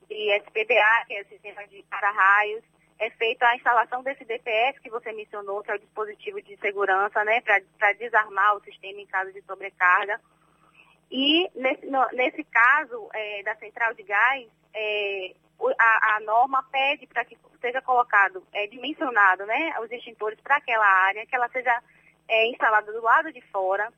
de 0.08 0.36
SPDA, 0.38 1.04
que 1.06 1.14
é 1.14 1.22
o 1.22 1.28
sistema 1.28 1.66
de 1.68 1.82
para-raios, 1.84 2.64
é 2.98 3.10
feita 3.10 3.46
a 3.46 3.56
instalação 3.56 4.02
desse 4.02 4.24
DPS 4.24 4.80
que 4.80 4.90
você 4.90 5.12
mencionou, 5.12 5.62
que 5.62 5.70
é 5.70 5.74
o 5.74 5.78
dispositivo 5.78 6.40
de 6.42 6.56
segurança, 6.56 7.22
né, 7.24 7.40
para 7.42 7.92
desarmar 7.94 8.56
o 8.56 8.60
sistema 8.60 9.00
em 9.00 9.06
caso 9.06 9.32
de 9.32 9.42
sobrecarga. 9.42 10.20
E 11.10 11.48
nesse, 11.54 11.86
no, 11.86 12.04
nesse 12.12 12.42
caso 12.44 13.08
é, 13.12 13.42
da 13.42 13.54
central 13.56 13.94
de 13.94 14.02
gás, 14.02 14.48
é, 14.74 15.34
a, 15.78 16.16
a, 16.16 16.20
norma 16.20 16.62
pede 16.70 17.06
para 17.06 17.24
que 17.24 17.36
seja 17.60 17.80
colocado, 17.80 18.42
é, 18.52 18.66
dimensionado, 18.66 19.46
né, 19.46 19.74
os 19.80 19.90
extintores 19.90 20.38
para 20.40 20.56
aquela 20.56 20.86
área, 20.86 21.26
que 21.26 21.34
ela 21.34 21.48
seja 21.48 21.82
é, 22.28 22.48
instalada 22.48 22.92
do 22.92 23.02
lado 23.02 23.32
de 23.32 23.40
fora. 23.50 23.92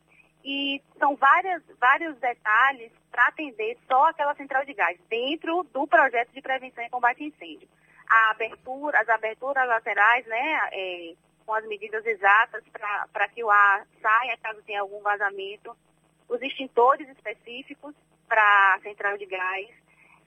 E 0.44 0.80
são 0.98 1.16
várias, 1.16 1.62
vários 1.78 2.16
detalhes 2.18 2.92
para 3.10 3.26
atender 3.26 3.76
só 3.88 4.06
aquela 4.06 4.34
central 4.34 4.64
de 4.64 4.72
gás, 4.72 4.98
dentro 5.08 5.64
do 5.64 5.86
projeto 5.86 6.30
de 6.32 6.40
prevenção 6.40 6.84
e 6.84 6.90
combate 6.90 7.22
a 7.22 7.26
incêndio. 7.26 7.68
A 8.08 8.30
abertura, 8.30 9.00
as 9.00 9.08
aberturas 9.08 9.68
laterais, 9.68 10.24
né, 10.26 10.68
é, 10.72 11.14
com 11.44 11.54
as 11.54 11.66
medidas 11.66 12.04
exatas 12.06 12.62
para 13.12 13.28
que 13.28 13.42
o 13.42 13.50
ar 13.50 13.86
saia 14.00 14.38
caso 14.38 14.62
tenha 14.62 14.80
algum 14.80 15.00
vazamento, 15.00 15.76
os 16.28 16.40
extintores 16.42 17.08
específicos 17.08 17.94
para 18.28 18.74
a 18.74 18.80
central 18.80 19.16
de 19.18 19.26
gás 19.26 19.68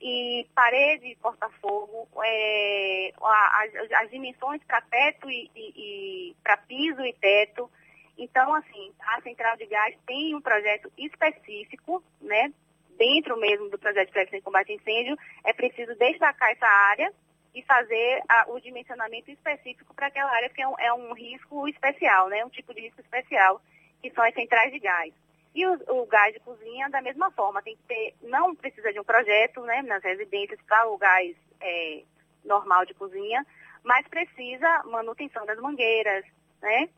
e 0.01 0.47
parede 0.55 1.15
porta-fogo, 1.21 2.07
é, 2.23 3.13
as, 3.21 3.91
as, 3.91 4.09
dimensões 4.09 4.61
para 4.63 4.81
teto 4.81 5.29
e, 5.29 5.49
e, 5.55 5.73
e 5.75 6.35
para 6.43 6.57
piso 6.57 7.01
e 7.05 7.13
teto. 7.13 7.69
Então, 8.17 8.53
assim, 8.55 8.91
a 8.99 9.21
central 9.21 9.55
de 9.57 9.65
gás 9.67 9.95
tem 10.05 10.35
um 10.35 10.41
projeto 10.41 10.91
específico, 10.97 12.03
né, 12.19 12.51
dentro 12.97 13.37
mesmo 13.37 13.69
do 13.69 13.79
projeto 13.79 14.07
de 14.07 14.13
prevenção 14.13 14.39
e 14.39 14.41
combate 14.41 14.71
a 14.71 14.75
incêndio, 14.75 15.17
é 15.43 15.53
preciso 15.53 15.95
destacar 15.95 16.51
essa 16.51 16.67
área 16.67 17.13
e 17.53 17.61
fazer 17.63 18.21
a, 18.29 18.45
o 18.49 18.59
dimensionamento 18.59 19.29
específico 19.29 19.93
para 19.93 20.07
aquela 20.07 20.31
área, 20.31 20.49
porque 20.49 20.61
é 20.61 20.67
um, 20.67 20.79
é 20.79 20.93
um, 20.93 21.13
risco 21.13 21.67
especial, 21.67 22.29
né? 22.29 22.45
um 22.45 22.49
tipo 22.49 22.73
de 22.73 22.81
risco 22.81 23.01
especial, 23.01 23.61
que 24.01 24.11
são 24.11 24.23
as 24.23 24.33
centrais 24.33 24.71
de 24.71 24.79
gás. 24.79 25.13
E 25.53 25.65
o, 25.65 25.73
o, 25.89 26.05
gás 26.05 26.33
de 26.33 26.39
cozinha, 26.39 26.89
da 26.89 27.01
mesma 27.01 27.29
forma, 27.31 27.61
tem 27.61 27.75
que 27.75 27.83
ter, 27.83 28.15
não 28.21 28.55
precisa 28.55 28.91
de 28.93 28.99
um 28.99 29.03
projeto 29.03 29.61
né, 29.61 29.81
nas 29.81 30.03
residências 30.03 30.59
para 30.61 30.87
o 30.89 30.97
gás 30.97 31.35
é, 31.59 32.03
normal 32.45 32.85
de 32.85 32.93
cozinha, 32.93 33.45
mas 33.83 34.07
precisa 34.07 34.83
manutenção 34.85 35.45
das 35.45 35.59
mangueiras, 35.59 36.25
né? 36.61 36.89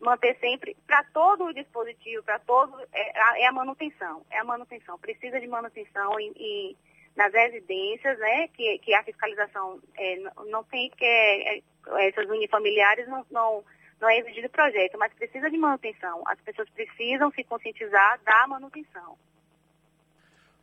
Manter 0.00 0.36
sempre, 0.40 0.76
para 0.84 1.04
todo 1.04 1.44
o 1.44 1.54
dispositivo, 1.54 2.24
para 2.24 2.38
todo, 2.40 2.76
é, 2.92 3.42
é, 3.42 3.46
a 3.46 3.52
manutenção, 3.52 4.26
é 4.30 4.38
a 4.38 4.44
manutenção, 4.44 4.98
precisa 4.98 5.40
de 5.40 5.46
manutenção 5.46 6.18
e, 6.18 6.32
e 6.36 6.76
nas 7.14 7.32
residências, 7.32 8.18
né, 8.18 8.48
que, 8.48 8.78
que 8.80 8.94
a 8.94 9.04
fiscalização 9.04 9.80
é, 9.96 10.16
não 10.46 10.64
tem 10.64 10.90
que 10.90 11.04
é, 11.04 11.58
é, 11.58 11.62
essas 12.08 12.28
unifamiliares 12.28 13.06
não, 13.06 13.24
não, 13.30 13.64
não 14.02 14.10
é 14.10 14.18
exigido 14.18 14.48
projeto, 14.50 14.98
mas 14.98 15.14
precisa 15.14 15.48
de 15.48 15.56
manutenção. 15.56 16.22
As 16.26 16.38
pessoas 16.40 16.68
precisam 16.70 17.30
se 17.30 17.44
conscientizar 17.44 18.20
da 18.24 18.48
manutenção. 18.48 19.16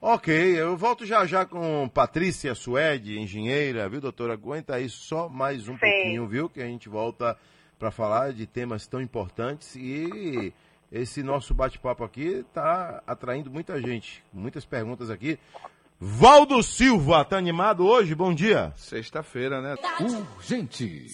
Ok, 0.01 0.34
eu 0.34 0.75
volto 0.77 1.05
já 1.05 1.25
já 1.25 1.46
com 1.46 1.88
Patrícia 1.89 2.53
Suede, 2.53 3.17
engenheira, 3.17 3.88
viu, 3.88 4.01
doutora? 4.01 4.34
Aguenta 4.34 4.75
aí 4.75 4.89
só 4.89 5.29
mais 5.29 5.67
um 5.67 5.74
Sim. 5.74 5.79
pouquinho, 5.79 6.27
viu? 6.27 6.50
Que 6.50 6.62
a 6.62 6.65
gente 6.65 6.89
volta 6.89 7.38
para 7.77 7.91
falar 7.91 8.34
de 8.34 8.46
temas 8.46 8.86
tão 8.88 9.01
importantes 9.01 9.75
e 9.75 10.53
esse 10.91 11.24
nosso 11.24 11.53
bate-papo 11.53 12.03
aqui 12.03 12.46
está 12.46 13.01
atraindo 13.08 13.50
muita 13.50 13.81
gente, 13.81 14.24
muitas 14.34 14.65
perguntas 14.65 15.10
aqui. 15.10 15.39
Valdo 16.01 16.63
Silva, 16.63 17.25
tá 17.25 17.38
animado 17.38 17.86
hoje? 17.86 18.15
Bom 18.15 18.34
dia. 18.34 18.72
Sexta-feira, 18.77 19.62
né? 19.62 19.75
Urgente. 20.38 21.08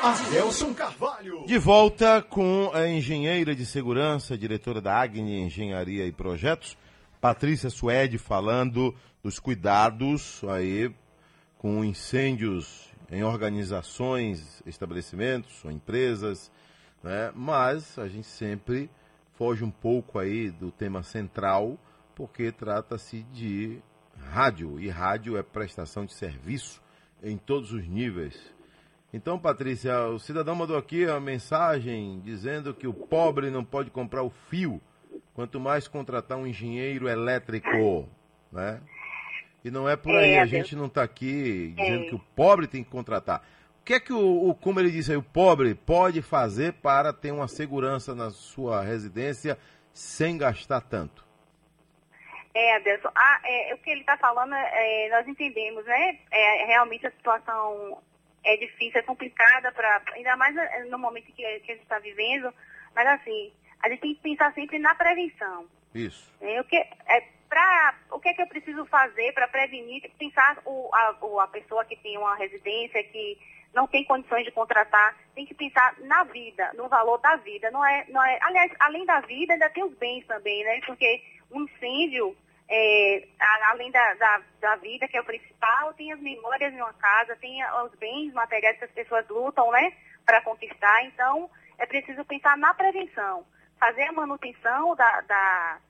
Adelson 0.00 0.72
Carvalho. 0.72 1.44
De 1.44 1.58
volta 1.58 2.22
com 2.22 2.70
a 2.72 2.86
engenheira 2.86 3.52
de 3.52 3.66
segurança, 3.66 4.38
diretora 4.38 4.80
da 4.80 4.94
Agni 4.94 5.40
Engenharia 5.40 6.06
e 6.06 6.12
Projetos, 6.12 6.78
Patrícia 7.20 7.68
Suede, 7.68 8.16
falando 8.16 8.94
dos 9.24 9.40
cuidados 9.40 10.40
aí 10.44 10.94
com 11.58 11.84
incêndios 11.84 12.92
em 13.10 13.24
organizações, 13.24 14.62
estabelecimentos 14.64 15.64
ou 15.64 15.70
empresas, 15.72 16.48
né? 17.02 17.32
Mas 17.34 17.98
a 17.98 18.06
gente 18.06 18.28
sempre 18.28 18.88
foge 19.32 19.64
um 19.64 19.70
pouco 19.70 20.20
aí 20.20 20.48
do 20.48 20.70
tema 20.70 21.02
central, 21.02 21.76
porque 22.14 22.52
trata-se 22.52 23.24
de 23.32 23.82
rádio, 24.30 24.80
e 24.80 24.88
rádio 24.88 25.36
é 25.36 25.42
prestação 25.42 26.04
de 26.04 26.14
serviço 26.14 26.82
em 27.22 27.36
todos 27.36 27.72
os 27.72 27.86
níveis. 27.86 28.52
Então, 29.12 29.38
Patrícia, 29.38 30.06
o 30.06 30.18
cidadão 30.18 30.54
mandou 30.54 30.76
aqui 30.76 31.04
uma 31.04 31.20
mensagem 31.20 32.20
dizendo 32.24 32.72
que 32.72 32.86
o 32.86 32.94
pobre 32.94 33.50
não 33.50 33.62
pode 33.62 33.90
comprar 33.90 34.22
o 34.22 34.30
fio, 34.30 34.80
quanto 35.34 35.60
mais 35.60 35.86
contratar 35.86 36.38
um 36.38 36.46
engenheiro 36.46 37.08
elétrico, 37.08 38.08
né? 38.50 38.80
E 39.64 39.70
não 39.70 39.88
é 39.88 39.96
por 39.96 40.16
aí, 40.16 40.32
é, 40.32 40.40
a 40.40 40.46
gente 40.46 40.74
não 40.74 40.86
está 40.86 41.02
aqui 41.02 41.74
dizendo 41.76 42.04
é. 42.04 42.08
que 42.08 42.14
o 42.14 42.18
pobre 42.34 42.66
tem 42.66 42.82
que 42.82 42.90
contratar. 42.90 43.46
O 43.80 43.84
que 43.84 43.94
é 43.94 44.00
que 44.00 44.12
o, 44.12 44.48
o, 44.48 44.54
como 44.54 44.80
ele 44.80 44.90
disse 44.90 45.10
aí, 45.10 45.16
o 45.16 45.22
pobre 45.22 45.74
pode 45.74 46.22
fazer 46.22 46.72
para 46.74 47.12
ter 47.12 47.32
uma 47.32 47.48
segurança 47.48 48.14
na 48.14 48.30
sua 48.30 48.82
residência 48.82 49.58
sem 49.92 50.38
gastar 50.38 50.80
tanto? 50.80 51.24
É, 52.54 52.76
Adelson, 52.76 53.10
ah, 53.14 53.40
é, 53.44 53.74
o 53.74 53.78
que 53.78 53.90
ele 53.90 54.00
está 54.00 54.16
falando, 54.18 54.54
é, 54.54 55.08
nós 55.10 55.26
entendemos, 55.26 55.84
né? 55.86 56.18
É, 56.30 56.66
realmente 56.66 57.06
a 57.06 57.10
situação 57.10 58.02
é 58.44 58.56
difícil, 58.56 59.00
é 59.00 59.02
complicada, 59.02 59.72
pra, 59.72 60.02
ainda 60.12 60.36
mais 60.36 60.54
no 60.90 60.98
momento 60.98 61.26
que, 61.26 61.32
que 61.32 61.44
a 61.44 61.74
gente 61.74 61.82
está 61.82 61.98
vivendo, 61.98 62.52
mas 62.94 63.06
assim, 63.06 63.52
a 63.82 63.88
gente 63.88 64.00
tem 64.00 64.14
que 64.14 64.20
pensar 64.20 64.52
sempre 64.52 64.78
na 64.78 64.94
prevenção. 64.94 65.66
Isso. 65.94 66.30
É, 66.40 66.60
o, 66.60 66.64
que, 66.64 66.76
é, 66.76 67.20
pra, 67.48 67.94
o 68.10 68.18
que 68.18 68.28
é 68.28 68.34
que 68.34 68.42
eu 68.42 68.46
preciso 68.46 68.84
fazer 68.86 69.32
para 69.32 69.48
prevenir, 69.48 70.10
pensar 70.18 70.58
o, 70.64 70.90
a, 70.94 71.44
a 71.44 71.46
pessoa 71.48 71.84
que 71.84 71.96
tem 71.96 72.18
uma 72.18 72.36
residência, 72.36 73.02
que 73.04 73.38
não 73.74 73.86
tem 73.86 74.04
condições 74.04 74.44
de 74.44 74.50
contratar, 74.50 75.16
tem 75.34 75.46
que 75.46 75.54
pensar 75.54 75.94
na 76.00 76.24
vida, 76.24 76.70
no 76.74 76.88
valor 76.88 77.18
da 77.18 77.36
vida. 77.36 77.70
Não 77.70 77.84
é, 77.84 78.04
não 78.08 78.22
é, 78.22 78.38
aliás, 78.42 78.70
além 78.78 79.04
da 79.06 79.20
vida, 79.20 79.54
ainda 79.54 79.70
tem 79.70 79.84
os 79.84 79.94
bens 79.94 80.26
também, 80.26 80.62
né? 80.64 80.80
Porque 80.86 81.22
incêndio, 81.60 82.36
é, 82.68 83.28
além 83.70 83.90
da, 83.90 84.14
da, 84.14 84.42
da, 84.60 84.76
vida, 84.76 85.06
que 85.08 85.16
é 85.16 85.20
o 85.20 85.24
principal, 85.24 85.92
tem 85.94 86.12
as 86.12 86.20
memórias 86.20 86.72
de 86.72 86.80
uma 86.80 86.92
casa, 86.94 87.36
tem 87.36 87.62
os 87.84 87.94
bens 87.96 88.32
materiais 88.32 88.78
que 88.78 88.84
as 88.84 88.90
pessoas 88.92 89.28
lutam, 89.28 89.70
né, 89.70 89.92
para 90.24 90.42
conquistar. 90.42 91.04
Então, 91.04 91.50
é 91.78 91.86
preciso 91.86 92.24
pensar 92.24 92.56
na 92.56 92.72
prevenção, 92.72 93.44
fazer 93.78 94.04
a 94.04 94.12
manutenção 94.12 94.94
da, 94.94 95.20
da 95.22 95.80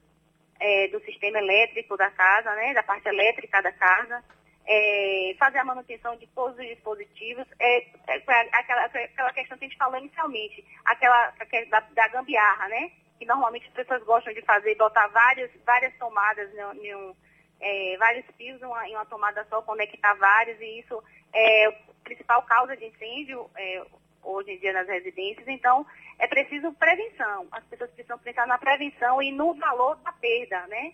é, 0.62 0.88
do 0.88 1.00
sistema 1.00 1.38
elétrico 1.38 1.96
da 1.96 2.10
casa, 2.10 2.54
né, 2.54 2.72
da 2.72 2.82
parte 2.82 3.08
elétrica 3.08 3.60
da 3.60 3.72
casa, 3.72 4.22
é, 4.66 5.34
fazer 5.38 5.58
a 5.58 5.64
manutenção 5.64 6.16
de 6.16 6.26
todos 6.28 6.56
os 6.56 6.66
dispositivos, 6.66 7.44
é, 7.58 7.78
é 8.08 8.16
aquela, 8.52 8.84
aquela 8.84 9.32
questão 9.32 9.58
que 9.58 9.64
a 9.64 9.68
gente 9.68 9.76
falou 9.76 9.98
inicialmente, 9.98 10.64
aquela, 10.84 11.32
aquela 11.38 11.66
da, 11.66 11.80
da 11.80 12.08
gambiarra, 12.08 12.68
né? 12.68 12.92
Que 13.22 13.26
normalmente 13.26 13.68
as 13.68 13.72
pessoas 13.72 14.02
gostam 14.02 14.34
de 14.34 14.42
fazer, 14.42 14.74
botar 14.74 15.06
várias, 15.06 15.48
várias 15.64 15.96
tomadas 15.96 16.50
em 16.74 16.94
um, 16.96 17.14
é, 17.60 17.96
vários 17.96 18.26
fios 18.36 18.60
em 18.60 18.64
uma, 18.64 18.88
em 18.88 18.96
uma, 18.96 19.06
tomada 19.06 19.46
só, 19.48 19.62
conectar 19.62 20.14
vários, 20.14 20.60
e 20.60 20.80
isso 20.80 21.00
é 21.32 21.66
a 21.68 21.72
principal 22.02 22.42
causa 22.42 22.76
de 22.76 22.84
incêndio 22.84 23.48
é, 23.56 23.84
hoje 24.24 24.50
em 24.50 24.58
dia 24.58 24.72
nas 24.72 24.88
residências. 24.88 25.46
Então, 25.46 25.86
é 26.18 26.26
preciso 26.26 26.72
prevenção. 26.72 27.46
As 27.52 27.62
pessoas 27.66 27.90
precisam 27.92 28.18
pensar 28.18 28.44
na 28.48 28.58
prevenção 28.58 29.22
e 29.22 29.30
no 29.30 29.54
valor 29.54 29.94
da 29.98 30.10
perda, 30.10 30.66
né? 30.66 30.92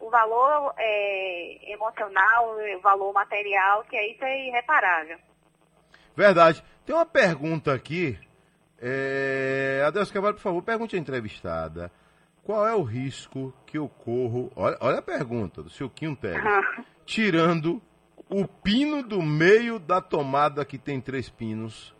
O 0.00 0.08
valor 0.08 0.74
é, 0.78 1.72
emocional, 1.72 2.56
o 2.56 2.80
valor 2.80 3.12
material, 3.12 3.84
que 3.84 3.96
é 3.96 4.12
isso 4.12 4.24
é 4.24 4.46
irreparável. 4.48 5.18
Verdade. 6.16 6.64
Tem 6.86 6.94
uma 6.94 7.04
pergunta 7.04 7.74
aqui 7.74 8.18
é, 8.80 9.82
Adelso 9.86 10.12
Carvalho, 10.12 10.34
por 10.34 10.42
favor, 10.42 10.62
pergunte 10.62 10.96
à 10.96 10.98
entrevistada. 10.98 11.90
Qual 12.42 12.66
é 12.66 12.74
o 12.74 12.82
risco 12.82 13.52
que 13.66 13.78
eu 13.78 13.88
corro? 13.88 14.52
Olha, 14.54 14.76
olha 14.80 14.98
a 14.98 15.02
pergunta 15.02 15.62
do 15.62 15.70
seu 15.70 15.90
Quinto 15.90 16.20
Teles. 16.22 16.42
Tirando 17.04 17.82
o 18.28 18.46
pino 18.46 19.02
do 19.02 19.22
meio 19.22 19.78
da 19.78 20.00
tomada 20.00 20.64
que 20.64 20.78
tem 20.78 21.00
três 21.00 21.28
pinos 21.28 21.96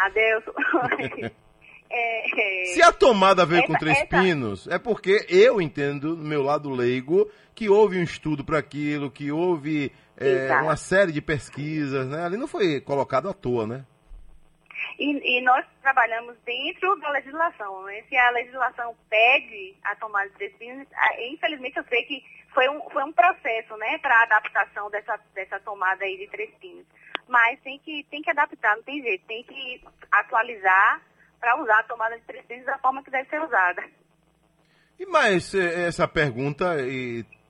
Adelso. 0.00 0.52
é, 1.90 2.64
Se 2.66 2.82
a 2.82 2.92
tomada 2.92 3.44
veio 3.44 3.60
essa, 3.60 3.66
com 3.66 3.78
três 3.78 3.98
essa... 3.98 4.06
pinos, 4.06 4.66
é 4.68 4.78
porque 4.78 5.26
eu 5.28 5.60
entendo, 5.60 6.16
do 6.16 6.24
meu 6.24 6.42
lado 6.42 6.70
leigo, 6.70 7.30
que 7.54 7.68
houve 7.68 7.98
um 7.98 8.02
estudo 8.02 8.44
para 8.44 8.58
aquilo, 8.58 9.10
que 9.10 9.30
houve 9.30 9.92
é, 10.16 10.52
uma 10.62 10.76
série 10.76 11.12
de 11.12 11.20
pesquisas, 11.20 12.08
né? 12.08 12.24
Ali 12.24 12.36
não 12.36 12.46
foi 12.46 12.80
colocado 12.80 13.28
à 13.28 13.34
toa, 13.34 13.66
né? 13.66 13.84
E, 15.00 15.38
e, 15.38 15.40
nós 15.40 15.64
trabalhamos 15.80 16.36
dentro 16.44 16.94
da 17.00 17.08
legislação. 17.08 17.82
Né? 17.84 18.02
Se 18.06 18.14
a 18.18 18.30
legislação 18.32 18.94
pede 19.08 19.74
a 19.82 19.96
tomada 19.96 20.28
de 20.28 20.34
três 20.34 20.54
pinos, 20.56 20.86
infelizmente 21.20 21.78
eu 21.78 21.84
sei 21.84 22.02
que 22.02 22.22
foi 22.52 22.68
um, 22.68 22.82
foi 22.90 23.02
um 23.04 23.12
processo 23.12 23.74
né, 23.78 23.96
para 23.96 24.14
a 24.14 24.22
adaptação 24.24 24.90
dessa, 24.90 25.18
dessa 25.34 25.58
tomada 25.60 26.04
aí 26.04 26.18
de 26.18 26.26
três 26.28 26.54
pinos. 26.56 26.84
Mas 27.26 27.58
tem 27.60 27.78
que, 27.78 28.04
tem 28.10 28.20
que 28.20 28.28
adaptar, 28.28 28.76
não 28.76 28.82
tem 28.82 29.00
jeito, 29.00 29.24
tem 29.24 29.42
que 29.42 29.82
atualizar 30.12 31.00
para 31.40 31.62
usar 31.62 31.78
a 31.78 31.84
tomada 31.84 32.18
de 32.18 32.24
três 32.24 32.44
pinos 32.44 32.66
da 32.66 32.76
forma 32.76 33.02
que 33.02 33.10
deve 33.10 33.30
ser 33.30 33.40
usada. 33.40 33.82
E 34.98 35.06
mais 35.06 35.54
eh, 35.54 35.86
essa 35.86 36.06
pergunta, 36.06 36.76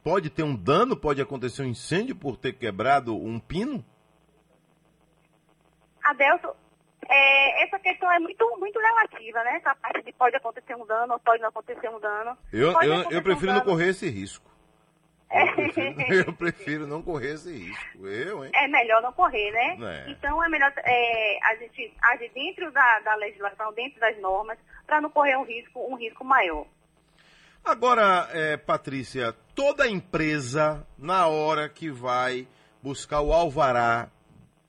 pode 0.05 0.31
ter 0.31 0.45
um 0.45 0.55
dano, 0.55 0.97
pode 0.97 1.21
acontecer 1.21 1.63
um 1.63 1.67
incêndio 1.67 2.15
por 2.15 2.37
ter 2.37 2.53
quebrado 2.53 3.17
um 3.17 3.41
pino? 3.41 3.85
Adelso, 6.05 6.55
é, 7.11 7.65
essa 7.65 7.79
questão 7.79 8.11
é 8.13 8.19
muito, 8.21 8.57
muito 8.59 8.79
relativa, 8.79 9.43
né? 9.43 9.57
Essa 9.57 9.75
parte 9.75 10.03
de 10.03 10.13
pode 10.13 10.37
acontecer 10.37 10.77
um 10.77 10.87
dano 10.87 11.15
ou 11.15 11.19
pode 11.19 11.43
não 11.43 11.49
acontecer 11.49 11.89
um 11.89 11.99
dano. 11.99 12.39
Eu, 12.53 12.73
eu, 12.83 13.11
eu 13.11 13.23
prefiro 13.23 13.53
um 13.53 13.55
não 13.57 13.61
correr 13.63 13.89
esse 13.89 14.09
risco. 14.09 14.49
Eu 15.33 15.55
prefiro, 15.55 16.03
eu 16.29 16.33
prefiro, 16.33 16.87
não 16.87 17.03
correr 17.03 17.35
esse 17.35 17.53
risco. 17.53 18.07
Eu, 18.07 18.45
hein? 18.45 18.53
É 18.55 18.69
melhor 18.69 19.03
não 19.03 19.13
correr, 19.13 19.51
né? 19.51 20.05
É. 20.07 20.11
Então 20.11 20.43
é 20.43 20.49
melhor 20.49 20.73
é, 20.77 21.39
a 21.45 21.57
gente 21.57 21.93
agir 22.03 22.31
dentro 22.33 22.71
da, 22.71 23.01
da 23.01 23.15
legislação, 23.17 23.73
dentro 23.73 23.99
das 24.01 24.17
normas, 24.21 24.59
para 24.87 25.01
não 25.01 25.11
correr 25.11 25.37
um 25.37 25.45
risco, 25.45 25.81
um 25.81 25.97
risco 25.97 26.25
maior. 26.25 26.67
Agora, 27.65 28.29
é, 28.33 28.57
Patrícia, 28.57 29.35
toda 29.55 29.89
empresa, 29.89 30.87
na 30.97 31.27
hora 31.27 31.69
que 31.69 31.91
vai 31.91 32.49
buscar 32.83 33.21
o 33.21 33.33
alvará 33.33 34.09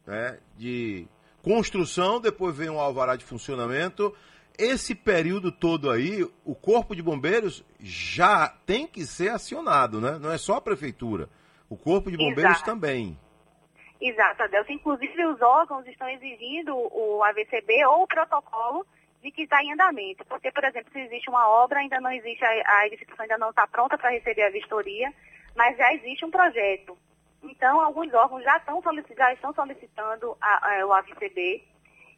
né, 0.05 0.37
de 0.57 1.07
construção, 1.43 2.19
depois 2.19 2.55
vem 2.55 2.69
um 2.69 2.79
alvará 2.79 3.15
de 3.15 3.25
funcionamento. 3.25 4.15
Esse 4.57 4.93
período 4.93 5.51
todo 5.51 5.89
aí, 5.89 6.23
o 6.45 6.53
Corpo 6.53 6.95
de 6.95 7.01
Bombeiros 7.01 7.63
já 7.79 8.49
tem 8.65 8.85
que 8.85 9.05
ser 9.05 9.29
acionado, 9.29 9.99
né? 9.99 10.17
Não 10.19 10.31
é 10.31 10.37
só 10.37 10.55
a 10.55 10.61
Prefeitura. 10.61 11.29
O 11.69 11.77
Corpo 11.77 12.11
de 12.11 12.17
Bombeiros 12.17 12.57
Exato. 12.57 12.65
também. 12.65 13.17
Exato, 13.99 14.43
Adelson. 14.43 14.73
Inclusive, 14.73 15.25
os 15.27 15.41
órgãos 15.41 15.87
estão 15.87 16.09
exigindo 16.09 16.75
o 16.75 17.23
AVCB 17.23 17.85
ou 17.85 18.03
o 18.03 18.07
protocolo 18.07 18.85
de 19.21 19.31
que 19.31 19.43
está 19.43 19.63
em 19.63 19.71
andamento. 19.71 20.25
Porque, 20.25 20.51
por 20.51 20.63
exemplo, 20.63 20.91
se 20.91 20.99
existe 20.99 21.29
uma 21.29 21.47
obra, 21.47 21.79
ainda 21.79 21.99
não 22.01 22.11
existe, 22.11 22.43
a, 22.43 22.79
a 22.79 22.87
edificação 22.87 23.23
ainda 23.23 23.37
não 23.37 23.51
está 23.51 23.67
pronta 23.67 23.97
para 23.97 24.09
receber 24.09 24.43
a 24.43 24.49
vistoria, 24.49 25.13
mas 25.55 25.77
já 25.77 25.93
existe 25.93 26.25
um 26.25 26.31
projeto. 26.31 26.97
Então, 27.43 27.81
alguns 27.81 28.13
órgãos 28.13 28.43
já, 28.43 28.57
estão 28.57 28.81
já 29.17 29.33
estão 29.33 29.53
solicitando 29.53 30.37
a, 30.39 30.81
a, 30.81 30.85
o 30.85 30.93
AVCB. 30.93 31.63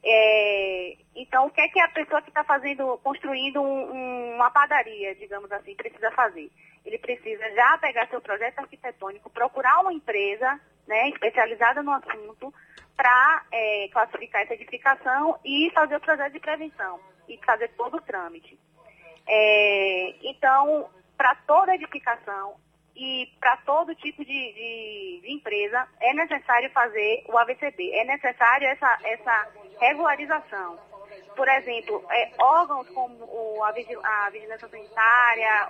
É, 0.05 0.97
então, 1.15 1.45
o 1.45 1.49
que 1.49 1.61
é 1.61 1.67
que 1.69 1.79
a 1.79 1.87
pessoa 1.89 2.21
que 2.21 2.29
está 2.29 2.43
fazendo, 2.43 2.97
construindo 3.03 3.61
um, 3.61 3.95
um, 3.95 4.35
uma 4.35 4.51
padaria, 4.51 5.15
digamos 5.15 5.49
assim, 5.51 5.75
precisa 5.75 6.11
fazer? 6.11 6.51
Ele 6.85 6.97
precisa 6.97 7.49
já 7.53 7.77
pegar 7.77 8.07
seu 8.07 8.19
projeto 8.19 8.59
arquitetônico, 8.59 9.29
procurar 9.29 9.79
uma 9.79 9.93
empresa 9.93 10.59
né, 10.85 11.09
especializada 11.09 11.81
no 11.81 11.93
assunto 11.93 12.53
para 12.97 13.45
é, 13.51 13.87
classificar 13.93 14.41
essa 14.41 14.53
edificação 14.53 15.39
e 15.45 15.71
fazer 15.73 15.95
o 15.95 16.01
projeto 16.01 16.33
de 16.33 16.39
prevenção 16.39 16.99
e 17.27 17.37
fazer 17.45 17.69
todo 17.69 17.95
o 17.95 18.01
trâmite. 18.01 18.59
É, 19.25 20.15
então, 20.23 20.89
para 21.17 21.33
toda 21.47 21.75
edificação, 21.75 22.55
e 22.95 23.27
para 23.39 23.57
todo 23.57 23.95
tipo 23.95 24.23
de, 24.23 24.53
de, 24.53 25.21
de, 25.23 25.33
empresa 25.33 25.87
é 25.99 26.13
necessário 26.13 26.69
fazer 26.71 27.23
o 27.27 27.37
AVCB, 27.37 27.91
é 27.91 28.05
necessário 28.05 28.67
essa, 28.67 28.99
essa 29.03 29.47
regularização. 29.79 30.77
Por 31.35 31.47
exemplo, 31.47 32.05
é, 32.09 32.31
órgãos 32.39 32.87
como 32.89 33.15
o, 33.25 33.63
a, 33.63 33.69
a, 33.69 34.29
vigilância 34.29 34.67
sanitária, 34.67 35.69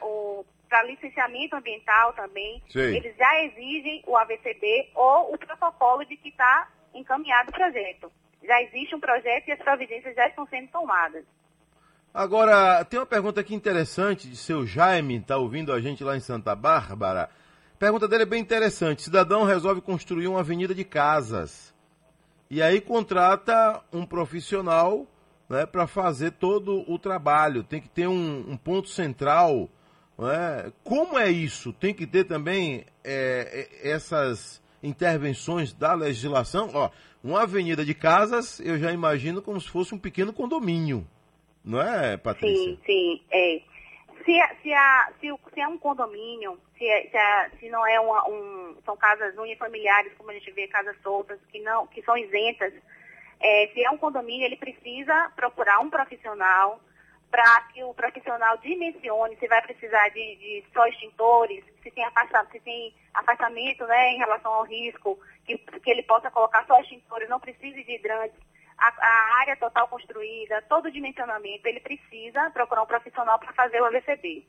para 0.67 0.83
licenciamento 0.83 1.55
ambiental 1.55 2.13
também, 2.13 2.61
Sim. 2.69 2.95
eles 2.95 3.15
já 3.15 3.43
exigem 3.43 4.03
o 4.07 4.17
AVCB 4.17 4.89
ou 4.95 5.33
o 5.33 5.37
protocolo 5.37 6.03
de 6.03 6.17
que 6.17 6.29
está 6.29 6.67
encaminhado 6.93 7.51
o 7.51 7.53
projeto. 7.53 8.11
Já 8.43 8.61
existe 8.63 8.95
um 8.95 8.99
projeto 8.99 9.47
e 9.47 9.51
as 9.51 9.59
providências 9.59 10.15
já 10.15 10.27
estão 10.27 10.45
sendo 10.47 10.69
tomadas. 10.69 11.25
Agora, 12.13 12.85
tem 12.85 12.99
uma 12.99 13.07
pergunta 13.07 13.41
aqui 13.41 13.55
interessante 13.55 14.29
de 14.29 14.37
seu 14.37 14.67
Jaime, 14.67 15.17
está 15.17 15.35
ouvindo 15.35 15.73
a 15.73 15.81
gente 15.81 16.03
lá 16.03 16.15
em 16.15 16.19
Santa 16.19 16.53
Bárbara. 16.53 17.27
A 17.73 17.77
pergunta 17.79 18.07
dele 18.07 18.21
é 18.21 18.27
bem 18.27 18.39
interessante. 18.39 19.01
Cidadão 19.01 19.43
resolve 19.43 19.81
construir 19.81 20.27
uma 20.27 20.41
avenida 20.41 20.75
de 20.75 20.83
casas. 20.83 21.73
E 22.51 22.61
aí 22.61 22.79
contrata 22.79 23.81
um 23.91 24.05
profissional 24.05 25.07
né, 25.49 25.65
para 25.65 25.87
fazer 25.87 26.33
todo 26.33 26.85
o 26.87 26.99
trabalho. 26.99 27.63
Tem 27.63 27.81
que 27.81 27.89
ter 27.89 28.07
um, 28.07 28.45
um 28.47 28.57
ponto 28.57 28.89
central. 28.89 29.67
Né? 30.15 30.71
Como 30.83 31.17
é 31.17 31.31
isso? 31.31 31.73
Tem 31.73 31.95
que 31.95 32.05
ter 32.05 32.25
também 32.25 32.85
é, 33.03 33.67
é 33.81 33.89
essas 33.89 34.61
intervenções 34.83 35.73
da 35.73 35.95
legislação? 35.95 36.69
Ó, 36.75 36.91
uma 37.23 37.41
avenida 37.41 37.83
de 37.83 37.95
casas, 37.95 38.59
eu 38.59 38.77
já 38.77 38.91
imagino 38.91 39.41
como 39.41 39.59
se 39.59 39.67
fosse 39.67 39.95
um 39.95 39.99
pequeno 39.99 40.31
condomínio. 40.31 41.07
Não 41.63 41.81
é, 41.81 42.17
Patrícia? 42.17 42.75
Sim, 42.75 42.79
sim, 42.85 43.23
é. 43.31 43.61
Se, 44.25 44.39
se, 44.61 44.73
a, 44.73 45.11
se, 45.19 45.27
se 45.53 45.59
é 45.59 45.67
um 45.67 45.77
condomínio, 45.77 46.57
se, 46.77 46.85
é, 46.85 47.09
se, 47.09 47.17
a, 47.17 47.49
se 47.59 47.69
não 47.69 47.85
é 47.85 47.99
uma, 47.99 48.27
um, 48.29 48.77
são 48.85 48.95
casas 48.95 49.37
unifamiliares, 49.37 50.13
como 50.17 50.31
a 50.31 50.33
gente 50.33 50.51
vê, 50.51 50.67
casas 50.67 50.95
soltas, 51.01 51.39
que, 51.51 51.59
não, 51.59 51.87
que 51.87 52.01
são 52.03 52.17
isentas, 52.17 52.73
é, 53.39 53.69
se 53.73 53.83
é 53.83 53.89
um 53.91 53.97
condomínio, 53.97 54.45
ele 54.45 54.55
precisa 54.55 55.31
procurar 55.35 55.79
um 55.79 55.89
profissional 55.89 56.79
para 57.29 57.61
que 57.73 57.83
o 57.83 57.93
profissional 57.93 58.57
dimensione 58.57 59.35
se 59.37 59.47
vai 59.47 59.61
precisar 59.63 60.07
de, 60.09 60.35
de 60.35 60.63
só 60.71 60.85
extintores, 60.87 61.65
se 61.81 61.89
tem, 61.91 62.05
afastamento, 62.05 62.51
se 62.51 62.59
tem 62.59 62.93
afastamento 63.13 63.85
né, 63.87 64.11
em 64.11 64.17
relação 64.19 64.53
ao 64.53 64.63
risco, 64.63 65.19
que, 65.45 65.57
que 65.57 65.89
ele 65.89 66.03
possa 66.03 66.29
colocar 66.29 66.65
só 66.65 66.79
extintores, 66.79 67.27
não 67.27 67.39
precise 67.39 67.83
de 67.83 67.95
hidrantes 67.95 68.39
a, 68.77 68.87
a, 68.87 69.39
área 69.41 69.55
total 69.57 69.87
construída, 69.87 70.61
todo 70.63 70.87
o 70.87 70.91
dimensionamento, 70.91 71.67
ele 71.67 71.79
precisa 71.79 72.49
procurar 72.51 72.83
um 72.83 72.87
profissional 72.87 73.39
para 73.39 73.53
fazer 73.53 73.81
o 73.81 73.85
AVCB. 73.85 74.45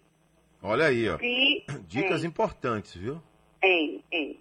Olha 0.62 0.86
aí, 0.86 1.08
ó. 1.08 1.16
Dicas 1.86 2.24
é. 2.24 2.26
importantes, 2.26 2.94
viu? 2.94 3.22
É, 3.62 3.96
é. 4.12 4.36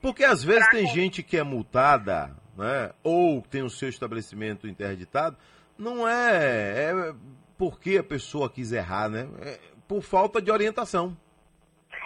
Porque 0.00 0.24
às 0.24 0.44
vezes 0.44 0.68
pra... 0.68 0.78
tem 0.78 0.86
gente 0.86 1.22
que 1.22 1.36
é 1.36 1.42
multada, 1.42 2.36
né? 2.56 2.92
Ou 3.02 3.42
tem 3.42 3.62
o 3.62 3.70
seu 3.70 3.88
estabelecimento 3.88 4.68
interditado, 4.68 5.36
não 5.78 6.06
é, 6.06 6.90
é 6.90 7.14
porque 7.56 7.98
a 7.98 8.04
pessoa 8.04 8.50
quis 8.50 8.72
errar, 8.72 9.08
né? 9.08 9.28
É 9.40 9.58
por 9.88 10.02
falta 10.02 10.40
de 10.40 10.50
orientação. 10.50 11.16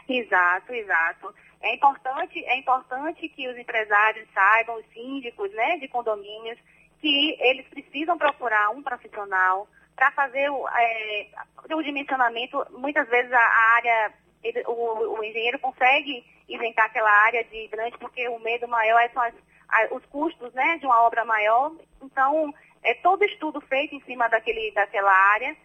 Exato, 0.08 0.72
exato. 0.72 1.34
É 1.60 1.74
importante, 1.74 2.44
é 2.44 2.56
importante 2.56 3.28
que 3.28 3.48
os 3.48 3.56
empresários 3.56 4.28
saibam, 4.32 4.76
os 4.76 4.86
síndicos 4.92 5.50
né, 5.52 5.76
de 5.78 5.88
condomínios, 5.88 6.58
que 7.00 7.36
eles 7.40 7.66
precisam 7.68 8.16
procurar 8.16 8.70
um 8.70 8.82
profissional 8.82 9.68
para 9.96 10.12
fazer 10.12 10.48
o, 10.50 10.68
é, 10.68 11.26
o 11.72 11.82
dimensionamento. 11.82 12.64
Muitas 12.70 13.08
vezes 13.08 13.32
a, 13.32 13.74
área, 13.74 14.12
ele, 14.42 14.62
o, 14.66 15.18
o, 15.18 15.24
engenheiro 15.24 15.58
consegue 15.58 16.24
isentar 16.48 16.86
aquela 16.86 17.10
área 17.24 17.42
de 17.44 17.64
hidrante, 17.64 17.98
porque 17.98 18.28
o 18.28 18.38
medo 18.38 18.68
maior 18.68 19.00
é 19.00 19.08
são 19.08 19.22
as, 19.22 19.34
a, 19.68 19.94
os 19.94 20.04
custos 20.06 20.52
né, 20.54 20.78
de 20.78 20.86
uma 20.86 21.02
obra 21.02 21.24
maior. 21.24 21.72
Então, 22.00 22.54
é 22.84 22.94
todo 22.94 23.24
estudo 23.24 23.60
feito 23.62 23.96
em 23.96 24.00
cima 24.02 24.28
daquele, 24.28 24.70
daquela 24.72 25.12
área, 25.12 25.56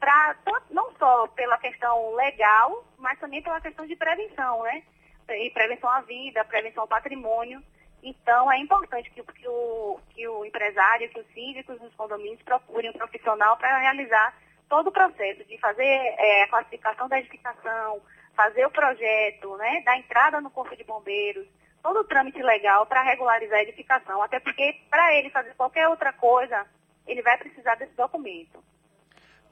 pra, 0.00 0.36
não 0.70 0.90
só 0.98 1.26
pela 1.28 1.58
questão 1.58 2.14
legal, 2.14 2.84
mas 2.98 3.18
também 3.18 3.42
pela 3.42 3.60
questão 3.60 3.86
de 3.86 3.94
prevenção, 3.96 4.62
né? 4.62 4.82
E 5.28 5.50
prevenção 5.50 5.90
à 5.90 6.00
vida, 6.00 6.44
prevenção 6.44 6.82
ao 6.82 6.88
patrimônio. 6.88 7.62
Então, 8.02 8.50
é 8.50 8.58
importante 8.58 9.10
que, 9.10 9.22
que, 9.22 9.48
o, 9.48 10.00
que 10.10 10.26
o 10.26 10.44
empresário, 10.44 11.08
que 11.10 11.20
os 11.20 11.26
síndicos 11.32 11.78
dos 11.80 11.94
condomínios 11.94 12.42
procurem 12.42 12.90
um 12.90 12.94
profissional 12.94 13.56
para 13.56 13.78
realizar 13.78 14.34
todo 14.68 14.88
o 14.88 14.92
processo 14.92 15.44
de 15.44 15.58
fazer 15.58 15.84
é, 15.84 16.42
a 16.44 16.48
classificação 16.48 17.08
da 17.08 17.18
edificação, 17.20 18.00
fazer 18.34 18.66
o 18.66 18.70
projeto, 18.70 19.56
né, 19.56 19.82
da 19.84 19.96
entrada 19.96 20.40
no 20.40 20.50
corpo 20.50 20.74
de 20.74 20.82
bombeiros, 20.82 21.46
todo 21.82 22.00
o 22.00 22.04
trâmite 22.04 22.42
legal 22.42 22.86
para 22.86 23.02
regularizar 23.02 23.58
a 23.58 23.62
edificação. 23.62 24.22
Até 24.22 24.40
porque, 24.40 24.80
para 24.88 25.14
ele 25.14 25.30
fazer 25.30 25.54
qualquer 25.54 25.88
outra 25.88 26.12
coisa, 26.12 26.66
ele 27.06 27.22
vai 27.22 27.36
precisar 27.38 27.74
desse 27.74 27.94
documento. 27.94 28.62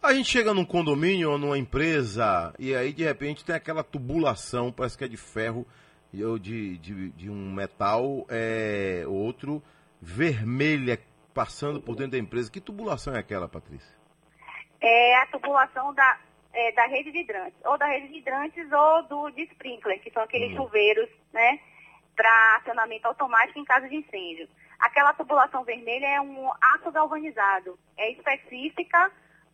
A 0.03 0.15
gente 0.15 0.31
chega 0.31 0.55
num 0.55 0.65
condomínio 0.65 1.33
ou 1.33 1.39
numa 1.39 1.59
empresa 1.59 2.55
e 2.59 2.75
aí 2.75 2.91
de 2.91 3.05
repente 3.05 3.45
tem 3.45 3.55
aquela 3.55 3.85
tubulação, 3.85 4.73
parece 4.73 4.97
que 4.97 5.05
é 5.05 5.09
de 5.09 5.19
ferro 5.19 5.67
ou 6.25 6.39
de, 6.39 6.79
de, 6.79 7.11
de 7.11 7.31
um 7.31 7.53
metal, 7.53 8.25
é, 8.31 9.05
outro 9.07 9.63
vermelha, 10.01 10.99
passando 11.35 11.83
por 11.83 11.95
dentro 11.97 12.13
da 12.13 12.19
empresa. 12.19 12.51
Que 12.51 12.63
tubulação 12.63 13.15
é 13.15 13.19
aquela, 13.19 13.47
Patrícia? 13.47 13.95
É 14.81 15.17
a 15.17 15.27
tubulação 15.27 15.93
da, 15.93 16.19
é, 16.55 16.73
da 16.73 16.87
rede 16.87 17.13
de 17.13 17.19
hidrantes, 17.19 17.61
ou 17.63 17.77
da 17.77 17.87
rede 17.87 18.09
de 18.09 18.19
hidrantes 18.19 18.73
ou 18.73 19.03
do 19.03 19.31
de 19.33 19.43
sprinkler, 19.43 20.01
que 20.01 20.11
são 20.11 20.23
aqueles 20.23 20.51
uhum. 20.53 20.65
chuveiros, 20.65 21.11
né, 21.31 21.61
para 22.17 22.57
acionamento 22.57 23.07
automático 23.07 23.59
em 23.59 23.65
caso 23.65 23.87
de 23.87 23.97
incêndio. 23.97 24.49
Aquela 24.79 25.13
tubulação 25.13 25.63
vermelha 25.63 26.07
é 26.07 26.21
um 26.23 26.51
aço 26.75 26.91
galvanizado, 26.91 27.79
é 27.99 28.13
específica 28.13 29.13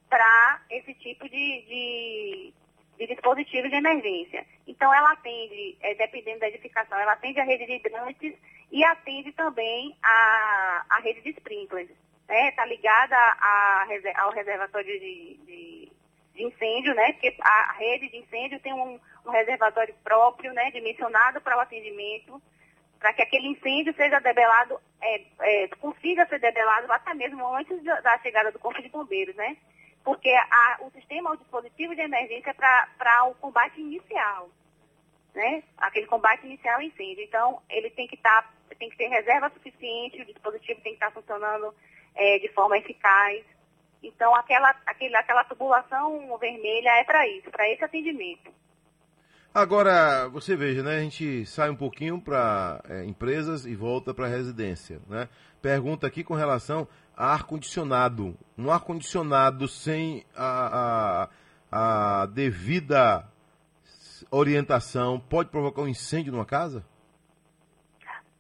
para 0.09 0.61
esse 0.71 0.95
tipo 0.95 1.29
de, 1.29 1.63
de, 1.63 2.53
de, 2.99 3.07
dispositivo 3.07 3.69
de 3.69 3.77
emergência. 3.77 4.47
Então, 4.67 4.93
ela 4.93 5.13
atende, 5.13 5.77
é, 5.81 5.95
dependendo 5.95 6.41
da 6.41 6.49
edificação, 6.49 6.99
ela 6.99 7.13
atende 7.13 7.41
a 7.41 7.45
rede 7.45 7.67
de 7.67 7.75
hidrantes 7.75 8.35
e 8.71 8.85
atende 8.85 9.33
também 9.33 9.97
a, 10.03 10.87
a 10.91 11.01
rede 11.01 11.21
de 11.23 11.31
sprinklers. 11.31 11.91
Está 11.91 12.35
né? 12.35 12.51
Tá 12.53 12.65
ligada 12.67 13.17
a, 13.17 13.87
ao 14.17 14.33
reservatório 14.33 14.99
de, 14.99 15.41
de, 15.47 15.93
de, 16.35 16.45
incêndio, 16.45 16.95
né? 16.95 17.13
porque 17.13 17.35
a 17.41 17.73
rede 17.79 18.09
de 18.11 18.19
incêndio 18.19 18.61
tem 18.61 18.73
um, 18.73 18.99
um 19.25 19.31
reservatório 19.31 19.95
próprio, 20.03 20.53
né? 20.53 20.71
dimensionado 20.73 21.41
para 21.41 21.57
o 21.57 21.61
atendimento, 21.61 22.43
para 22.99 23.13
que 23.13 23.23
aquele 23.23 23.49
incêndio 23.49 23.95
seja 23.95 24.19
debelado, 24.21 24.81
é, 25.01 25.23
é, 25.41 25.69
consiga 25.81 26.27
ser 26.27 26.41
debelado 26.41 26.91
até 26.91 27.15
mesmo 27.15 27.47
antes 27.55 27.83
da 27.85 28.19
chegada 28.19 28.51
do 28.51 28.59
Corpo 28.59 28.83
de 28.83 28.89
Bombeiros, 28.89 29.37
né? 29.37 29.57
Porque 30.07 30.31
a, 30.31 30.79
o 30.83 30.91
sistema, 30.93 31.33
o 31.33 31.37
dispositivo 31.37 31.93
de 31.93 32.01
emergência 32.01 32.51
é 32.51 32.55
para 32.55 33.25
o 33.25 33.35
combate 33.35 33.81
inicial, 33.81 34.49
né? 35.35 35.65
Aquele 35.77 36.07
combate 36.07 36.47
inicial 36.47 36.77
ao 36.77 36.83
incêndio. 36.83 37.25
Então, 37.25 37.61
ele 37.69 37.91
tem 37.91 38.07
que 38.07 38.15
estar, 38.15 38.43
tá, 38.43 38.77
tem 38.79 38.89
que 38.89 38.97
ter 38.97 39.09
reserva 39.09 39.51
suficiente, 39.51 40.23
o 40.23 40.25
dispositivo 40.25 40.81
tem 40.81 40.93
que 40.93 41.05
estar 41.05 41.11
tá 41.11 41.21
funcionando 41.21 41.75
é, 42.15 42.39
de 42.39 42.47
forma 42.51 42.79
eficaz. 42.79 43.45
Então, 44.01 44.33
aquela, 44.37 44.77
aquele, 44.87 45.17
aquela 45.17 45.43
tubulação 45.43 46.39
vermelha 46.39 47.01
é 47.01 47.03
para 47.03 47.27
isso, 47.27 47.51
para 47.51 47.69
esse 47.69 47.83
atendimento. 47.83 48.55
Agora, 49.53 50.29
você 50.29 50.55
veja, 50.55 50.85
né? 50.85 50.99
A 50.99 51.01
gente 51.01 51.45
sai 51.47 51.69
um 51.69 51.77
pouquinho 51.77 52.21
para 52.21 52.81
é, 52.89 53.05
empresas 53.05 53.67
e 53.67 53.75
volta 53.75 54.15
para 54.15 54.29
residência, 54.29 55.01
né? 55.09 55.29
Pergunta 55.61 56.07
aqui 56.07 56.23
com 56.23 56.35
relação 56.35 56.87
ar-condicionado. 57.17 58.37
Um 58.59 58.71
ar-condicionado 58.71 59.67
sem 59.67 60.25
a, 60.37 61.29
a, 61.73 62.23
a, 62.23 62.27
devida 62.27 63.27
orientação 64.31 65.19
pode 65.19 65.49
provocar 65.49 65.83
um 65.83 65.89
incêndio 65.89 66.33
numa 66.33 66.45
casa? 66.45 66.85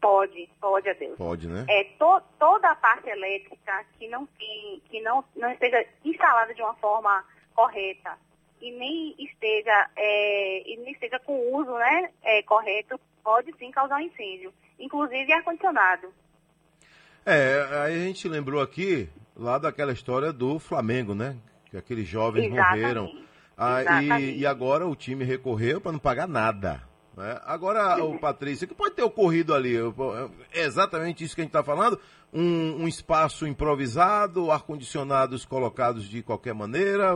Pode, 0.00 0.48
pode, 0.60 0.88
Adeus. 0.88 1.16
Pode, 1.16 1.48
né? 1.48 1.64
É, 1.68 1.84
to, 1.98 2.22
toda 2.38 2.70
a 2.70 2.76
parte 2.76 3.08
elétrica 3.08 3.84
que 3.98 4.06
não 4.08 4.26
tem, 4.26 4.80
que 4.90 5.00
não, 5.00 5.24
não 5.34 5.50
esteja 5.50 5.84
instalada 6.04 6.54
de 6.54 6.62
uma 6.62 6.74
forma 6.74 7.24
correta 7.54 8.16
e 8.60 8.70
nem 8.72 9.14
esteja, 9.18 9.90
é, 9.96 10.62
e 10.70 10.76
nem 10.78 10.92
esteja 10.92 11.18
com 11.20 11.54
uso 11.54 11.72
né, 11.72 12.10
é, 12.22 12.42
correto, 12.42 13.00
pode 13.22 13.52
sim 13.58 13.70
causar 13.70 13.96
um 13.96 14.00
incêndio, 14.00 14.52
inclusive 14.78 15.32
ar-condicionado. 15.32 16.12
É, 17.26 17.68
aí 17.82 17.94
a 17.94 18.04
gente 18.06 18.28
lembrou 18.28 18.62
aqui 18.62 19.08
lá 19.34 19.58
daquela 19.58 19.92
história 19.92 20.32
do 20.32 20.60
Flamengo, 20.60 21.12
né? 21.12 21.36
Que 21.68 21.76
aqueles 21.76 22.06
jovens 22.06 22.46
Exatamente. 22.46 22.80
morreram. 22.80 23.26
Ah, 23.58 24.02
e, 24.20 24.38
e, 24.38 24.46
agora 24.46 24.86
o 24.86 24.94
time 24.94 25.24
recorreu 25.24 25.80
para 25.80 25.90
não 25.90 25.98
pagar 25.98 26.28
nada. 26.28 26.82
Né? 27.16 27.40
Agora, 27.44 28.04
o 28.04 28.18
Patrícia, 28.18 28.66
que 28.66 28.74
pode 28.74 28.94
ter 28.94 29.02
ocorrido 29.02 29.54
ali? 29.54 29.74
É 30.52 30.62
exatamente 30.62 31.24
isso 31.24 31.34
que 31.34 31.40
a 31.40 31.44
gente 31.44 31.50
está 31.50 31.64
falando? 31.64 31.98
Um, 32.32 32.82
um, 32.82 32.88
espaço 32.88 33.46
improvisado, 33.46 34.52
ar-condicionados 34.52 35.44
colocados 35.44 36.04
de 36.04 36.22
qualquer 36.22 36.54
maneira, 36.54 37.14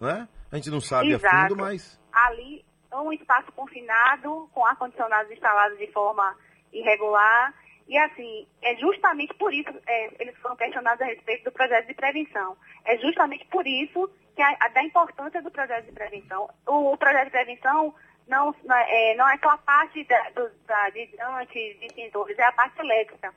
né? 0.00 0.26
A 0.50 0.56
gente 0.56 0.70
não 0.70 0.80
sabe 0.80 1.12
Exato. 1.12 1.36
a 1.36 1.42
fundo, 1.42 1.56
mas. 1.56 2.00
Ali, 2.10 2.64
um 2.94 3.12
espaço 3.12 3.52
confinado, 3.52 4.48
com 4.52 4.64
ar-condicionado 4.64 5.32
instalado 5.32 5.76
de 5.76 5.86
forma 5.92 6.34
irregular. 6.72 7.54
E 7.92 7.98
assim, 7.98 8.46
é 8.62 8.74
justamente 8.76 9.34
por 9.34 9.52
isso, 9.52 9.68
é, 9.86 10.10
eles 10.18 10.34
foram 10.38 10.56
questionados 10.56 11.02
a 11.02 11.04
respeito 11.04 11.44
do 11.44 11.52
projeto 11.52 11.86
de 11.88 11.92
prevenção. 11.92 12.56
É 12.86 12.96
justamente 12.96 13.44
por 13.48 13.66
isso 13.66 14.10
que 14.34 14.40
a, 14.40 14.56
a 14.60 14.68
da 14.68 14.82
importância 14.82 15.42
do 15.42 15.50
projeto 15.50 15.84
de 15.84 15.92
prevenção. 15.92 16.48
O, 16.66 16.94
o 16.94 16.96
projeto 16.96 17.26
de 17.26 17.32
prevenção 17.32 17.94
não, 18.26 18.56
não, 18.64 18.76
é, 18.76 19.14
não 19.14 19.28
é 19.28 19.36
só 19.36 19.50
a 19.50 19.58
parte 19.58 20.04
da, 20.04 20.30
do, 20.30 20.50
da, 20.66 20.88
de 20.88 21.02
hidrantes, 21.02 21.80
de 21.80 21.92
sensores, 21.92 22.38
é 22.38 22.44
a 22.44 22.52
parte 22.52 22.80
elétrica. 22.80 23.34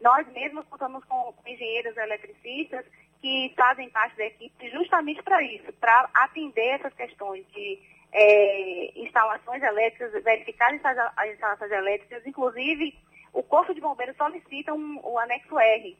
Nós 0.00 0.26
mesmos 0.28 0.64
contamos 0.68 1.04
com 1.04 1.34
engenheiros 1.46 1.94
eletricistas 1.94 2.86
que 3.20 3.52
fazem 3.58 3.90
parte 3.90 4.16
da 4.16 4.24
equipe 4.24 4.70
justamente 4.70 5.22
para 5.22 5.42
isso, 5.42 5.70
para 5.74 6.08
atender 6.14 6.76
essas 6.76 6.94
questões 6.94 7.46
de 7.52 7.78
é, 8.10 8.90
instalações 9.02 9.62
elétricas, 9.62 10.24
verificar 10.24 10.72
as 11.14 11.30
instalações 11.30 11.72
elétricas, 11.72 12.26
inclusive 12.26 12.96
o 13.32 13.42
Corpo 13.42 13.74
de 13.74 13.80
Bombeiros 13.80 14.16
solicita 14.16 14.72
um, 14.72 15.00
o 15.02 15.18
anexo 15.18 15.58
R, 15.58 15.96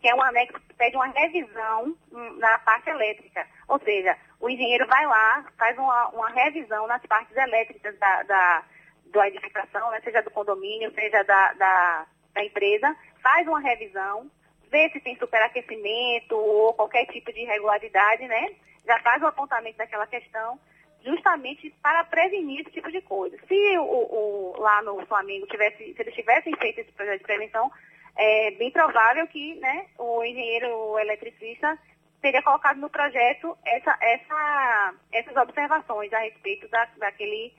que 0.00 0.08
é 0.08 0.14
um 0.14 0.22
anexo 0.22 0.58
que 0.60 0.74
pede 0.74 0.96
uma 0.96 1.06
revisão 1.06 1.96
na 2.38 2.58
parte 2.60 2.88
elétrica. 2.88 3.46
Ou 3.68 3.78
seja, 3.80 4.16
o 4.40 4.48
engenheiro 4.48 4.86
vai 4.86 5.06
lá, 5.06 5.44
faz 5.58 5.76
uma, 5.78 6.08
uma 6.08 6.30
revisão 6.30 6.86
nas 6.86 7.04
partes 7.06 7.36
elétricas 7.36 7.98
da, 7.98 8.22
da, 8.22 8.64
da 9.06 9.28
edificação, 9.28 9.90
né, 9.90 10.00
seja 10.02 10.22
do 10.22 10.30
condomínio, 10.30 10.92
seja 10.94 11.22
da, 11.24 11.52
da, 11.54 12.06
da 12.32 12.44
empresa, 12.44 12.96
faz 13.22 13.46
uma 13.46 13.60
revisão, 13.60 14.30
vê 14.70 14.88
se 14.90 15.00
tem 15.00 15.16
superaquecimento 15.16 16.34
ou 16.34 16.72
qualquer 16.72 17.04
tipo 17.06 17.32
de 17.32 17.40
irregularidade, 17.40 18.26
né? 18.26 18.54
Já 18.86 18.98
faz 19.00 19.22
o 19.22 19.26
apontamento 19.26 19.76
daquela 19.76 20.06
questão, 20.06 20.58
justamente 21.04 21.74
para 21.82 22.04
prevenir 22.04 22.60
esse 22.60 22.70
tipo 22.70 22.90
de 22.90 23.00
coisa. 23.00 23.36
Se 23.48 23.78
o, 23.78 23.82
o 23.82 24.60
lá 24.60 24.82
no 24.82 25.04
Flamengo 25.06 25.46
tivesse, 25.46 25.94
se 25.94 26.00
eles 26.00 26.14
tivessem 26.14 26.54
feito 26.56 26.80
esse 26.80 26.92
projeto 26.92 27.18
de 27.18 27.24
prevenção, 27.24 27.70
é 28.16 28.50
bem 28.52 28.70
provável 28.70 29.26
que 29.28 29.54
né, 29.56 29.86
o 29.98 30.22
engenheiro 30.24 30.98
eletricista 30.98 31.78
teria 32.20 32.42
colocado 32.42 32.78
no 32.78 32.90
projeto 32.90 33.56
essa, 33.64 33.96
essa, 34.00 34.94
essas 35.12 35.36
observações 35.36 36.12
a 36.12 36.18
respeito 36.18 36.68
da, 36.68 36.86
daquele, 36.98 37.52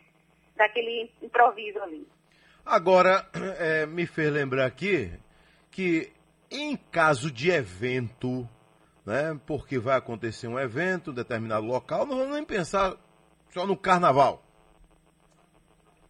daquele 0.56 1.12
improviso 1.22 1.80
ali. 1.82 2.08
Agora, 2.66 3.28
é, 3.58 3.86
me 3.88 4.06
fez 4.06 4.32
lembrar 4.32 4.66
aqui 4.66 5.12
que 5.72 6.12
em 6.52 6.76
caso 6.76 7.32
de 7.32 7.50
evento, 7.50 8.48
né, 9.06 9.40
porque 9.48 9.80
vai 9.80 9.98
acontecer 9.98 10.48
um 10.48 10.60
evento 10.60 11.12
determinado 11.12 11.66
local, 11.66 12.06
não 12.06 12.18
vamos 12.18 12.36
nem 12.36 12.46
pensar 12.46 12.96
só 13.54 13.66
no 13.66 13.78
carnaval. 13.78 14.44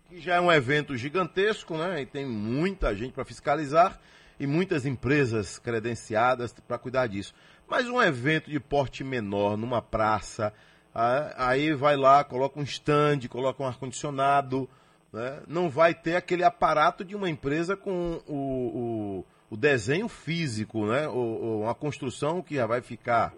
Que 0.07 0.19
já 0.19 0.35
é 0.35 0.41
um 0.41 0.51
evento 0.51 0.95
gigantesco, 0.95 1.77
né? 1.77 2.01
E 2.01 2.05
tem 2.05 2.25
muita 2.25 2.95
gente 2.95 3.13
para 3.13 3.25
fiscalizar 3.25 3.99
e 4.39 4.47
muitas 4.47 4.85
empresas 4.85 5.59
credenciadas 5.59 6.53
para 6.67 6.77
cuidar 6.77 7.07
disso. 7.07 7.33
Mas 7.67 7.87
um 7.87 8.01
evento 8.01 8.49
de 8.49 8.59
porte 8.59 9.03
menor, 9.03 9.55
numa 9.55 9.81
praça, 9.81 10.53
aí 11.37 11.73
vai 11.73 11.95
lá, 11.95 12.23
coloca 12.23 12.59
um 12.59 12.63
stand, 12.63 13.27
coloca 13.29 13.63
um 13.63 13.67
ar-condicionado, 13.67 14.69
né? 15.13 15.41
não 15.47 15.69
vai 15.69 15.93
ter 15.93 16.15
aquele 16.15 16.43
aparato 16.43 17.05
de 17.05 17.15
uma 17.15 17.29
empresa 17.29 17.77
com 17.77 18.21
o, 18.27 18.35
o 18.35 19.25
o 19.51 19.57
desenho 19.57 20.07
físico, 20.07 20.85
né? 20.85 21.09
Ou, 21.09 21.63
uma 21.63 21.75
construção 21.75 22.41
que 22.41 22.55
já 22.55 22.65
vai 22.65 22.81
ficar. 22.81 23.33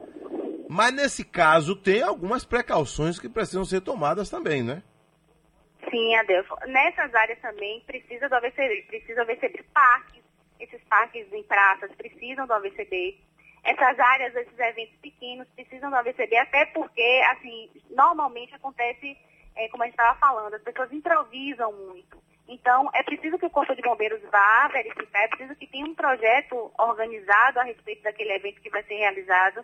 Mas 0.73 0.91
nesse 0.91 1.23
caso 1.23 1.75
tem 1.75 2.01
algumas 2.01 2.43
precauções 2.43 3.19
que 3.19 3.29
precisam 3.29 3.63
ser 3.63 3.81
tomadas 3.81 4.27
também, 4.27 4.63
né? 4.63 4.81
Sim, 5.87 6.15
Adelfo. 6.15 6.55
Nessas 6.65 7.13
áreas 7.13 7.39
também 7.41 7.79
precisa 7.81 8.27
do 8.27 8.33
AVCB, 8.33 8.81
precisa 8.87 9.23
do 9.23 9.31
AVCB. 9.31 9.63
Parques, 9.71 10.23
esses 10.59 10.83
parques 10.85 11.31
em 11.31 11.43
praças 11.43 11.91
precisam 11.95 12.47
do 12.47 12.53
AVCB. 12.53 13.19
Essas 13.63 13.99
áreas, 13.99 14.35
esses 14.35 14.57
eventos 14.57 14.95
pequenos 14.99 15.47
precisam 15.49 15.91
do 15.91 15.95
AVCB, 15.95 16.37
até 16.37 16.65
porque, 16.65 17.21
assim, 17.33 17.69
normalmente 17.91 18.55
acontece, 18.55 19.15
é, 19.55 19.69
como 19.69 19.83
a 19.83 19.85
gente 19.85 19.93
estava 19.93 20.17
falando, 20.17 20.55
as 20.55 20.63
pessoas 20.63 20.91
improvisam 20.91 21.71
muito. 21.71 22.17
Então, 22.47 22.89
é 22.95 23.03
preciso 23.03 23.37
que 23.37 23.45
o 23.45 23.51
Corpo 23.51 23.75
de 23.75 23.81
Bombeiros 23.83 24.21
vá 24.31 24.69
verificar, 24.69 25.23
é 25.23 25.27
preciso 25.27 25.55
que 25.55 25.67
tenha 25.67 25.85
um 25.85 25.93
projeto 25.93 26.71
organizado 26.79 27.59
a 27.59 27.63
respeito 27.63 28.01
daquele 28.01 28.33
evento 28.33 28.59
que 28.59 28.71
vai 28.71 28.81
ser 28.83 28.95
realizado 28.95 29.63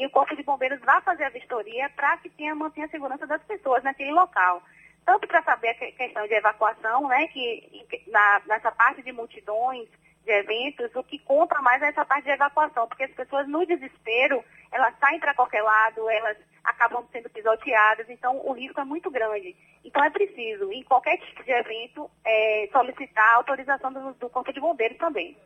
e 0.00 0.06
o 0.06 0.10
Corpo 0.10 0.34
de 0.34 0.42
Bombeiros 0.42 0.80
vá 0.80 0.98
fazer 1.02 1.24
a 1.24 1.28
vistoria 1.28 1.90
para 1.90 2.16
que 2.16 2.30
tenha, 2.30 2.54
mantenha 2.54 2.86
a 2.86 2.90
segurança 2.90 3.26
das 3.26 3.42
pessoas 3.42 3.84
naquele 3.84 4.12
local. 4.12 4.62
Tanto 5.04 5.28
para 5.28 5.42
saber 5.42 5.68
a 5.68 5.74
questão 5.74 6.26
de 6.26 6.32
evacuação, 6.32 7.06
né, 7.06 7.26
que 7.28 7.86
na, 8.06 8.40
nessa 8.46 8.72
parte 8.72 9.02
de 9.02 9.12
multidões, 9.12 9.86
de 10.24 10.32
eventos, 10.32 10.94
o 10.94 11.04
que 11.04 11.18
conta 11.18 11.60
mais 11.60 11.82
é 11.82 11.88
essa 11.88 12.04
parte 12.06 12.24
de 12.24 12.30
evacuação, 12.30 12.88
porque 12.88 13.04
as 13.04 13.10
pessoas 13.10 13.46
no 13.46 13.66
desespero, 13.66 14.42
elas 14.72 14.94
saem 14.98 15.20
para 15.20 15.34
qualquer 15.34 15.62
lado, 15.62 16.08
elas 16.08 16.38
acabam 16.64 17.06
sendo 17.12 17.28
pisoteadas, 17.28 18.08
então 18.08 18.40
o 18.46 18.52
risco 18.52 18.80
é 18.80 18.84
muito 18.84 19.10
grande. 19.10 19.54
Então 19.84 20.02
é 20.02 20.08
preciso, 20.08 20.72
em 20.72 20.82
qualquer 20.82 21.18
tipo 21.18 21.44
de 21.44 21.50
evento, 21.50 22.10
é, 22.24 22.70
solicitar 22.72 23.34
a 23.34 23.36
autorização 23.36 23.92
do, 23.92 24.14
do 24.14 24.30
Corpo 24.30 24.50
de 24.50 24.60
Bombeiros 24.60 24.96
também. 24.96 25.36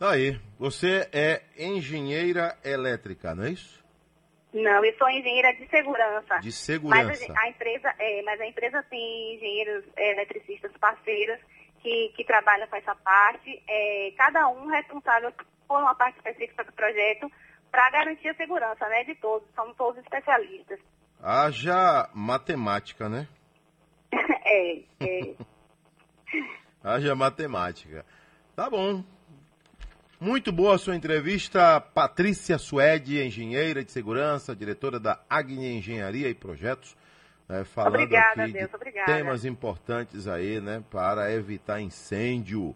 Aí, 0.00 0.40
você 0.58 1.08
é 1.12 1.42
engenheira 1.58 2.56
elétrica, 2.64 3.34
não 3.34 3.44
é 3.44 3.50
isso? 3.50 3.84
Não, 4.52 4.84
eu 4.84 4.96
sou 4.96 5.08
engenheira 5.10 5.52
de 5.54 5.68
segurança. 5.68 6.38
De 6.38 6.52
segurança. 6.52 7.04
Mas 7.04 7.30
a, 7.30 7.40
a 7.40 7.48
empresa, 7.48 7.94
é, 7.98 8.22
mas 8.22 8.40
a 8.40 8.46
empresa 8.46 8.82
tem 8.84 9.34
engenheiros 9.34 9.84
é, 9.96 10.12
eletricistas 10.12 10.70
parceiros 10.80 11.38
que, 11.80 12.12
que 12.16 12.24
trabalham 12.24 12.66
com 12.68 12.76
essa 12.76 12.94
parte, 12.94 13.62
é, 13.68 14.12
cada 14.16 14.48
um 14.48 14.68
responsável 14.68 15.32
por 15.66 15.80
uma 15.80 15.94
parte 15.94 16.16
específica 16.16 16.64
do 16.64 16.72
projeto 16.72 17.30
para 17.70 17.90
garantir 17.90 18.28
a 18.28 18.34
segurança 18.34 18.88
né, 18.88 19.04
de 19.04 19.14
todos, 19.16 19.46
somos 19.54 19.76
todos 19.76 20.02
especialistas. 20.02 20.78
Haja 21.20 22.08
matemática, 22.14 23.08
né? 23.08 23.28
é, 24.12 24.78
é. 25.00 25.34
Haja 26.82 27.14
matemática. 27.14 28.06
Tá 28.54 28.70
bom. 28.70 29.04
Muito 30.20 30.50
boa 30.50 30.74
a 30.74 30.78
sua 30.78 30.96
entrevista, 30.96 31.80
Patrícia 31.80 32.58
Suede, 32.58 33.22
engenheira 33.22 33.84
de 33.84 33.92
segurança, 33.92 34.54
diretora 34.54 34.98
da 34.98 35.20
Agni 35.30 35.78
Engenharia 35.78 36.28
e 36.28 36.34
Projetos, 36.34 36.96
né, 37.48 37.62
falando 37.62 37.94
obrigada, 37.94 38.42
aqui 38.42 38.52
Deus, 38.52 38.68
de 38.68 38.74
obrigada. 38.74 39.12
temas 39.12 39.44
importantes 39.44 40.26
aí, 40.26 40.60
né, 40.60 40.82
para 40.90 41.32
evitar 41.32 41.80
incêndio. 41.80 42.74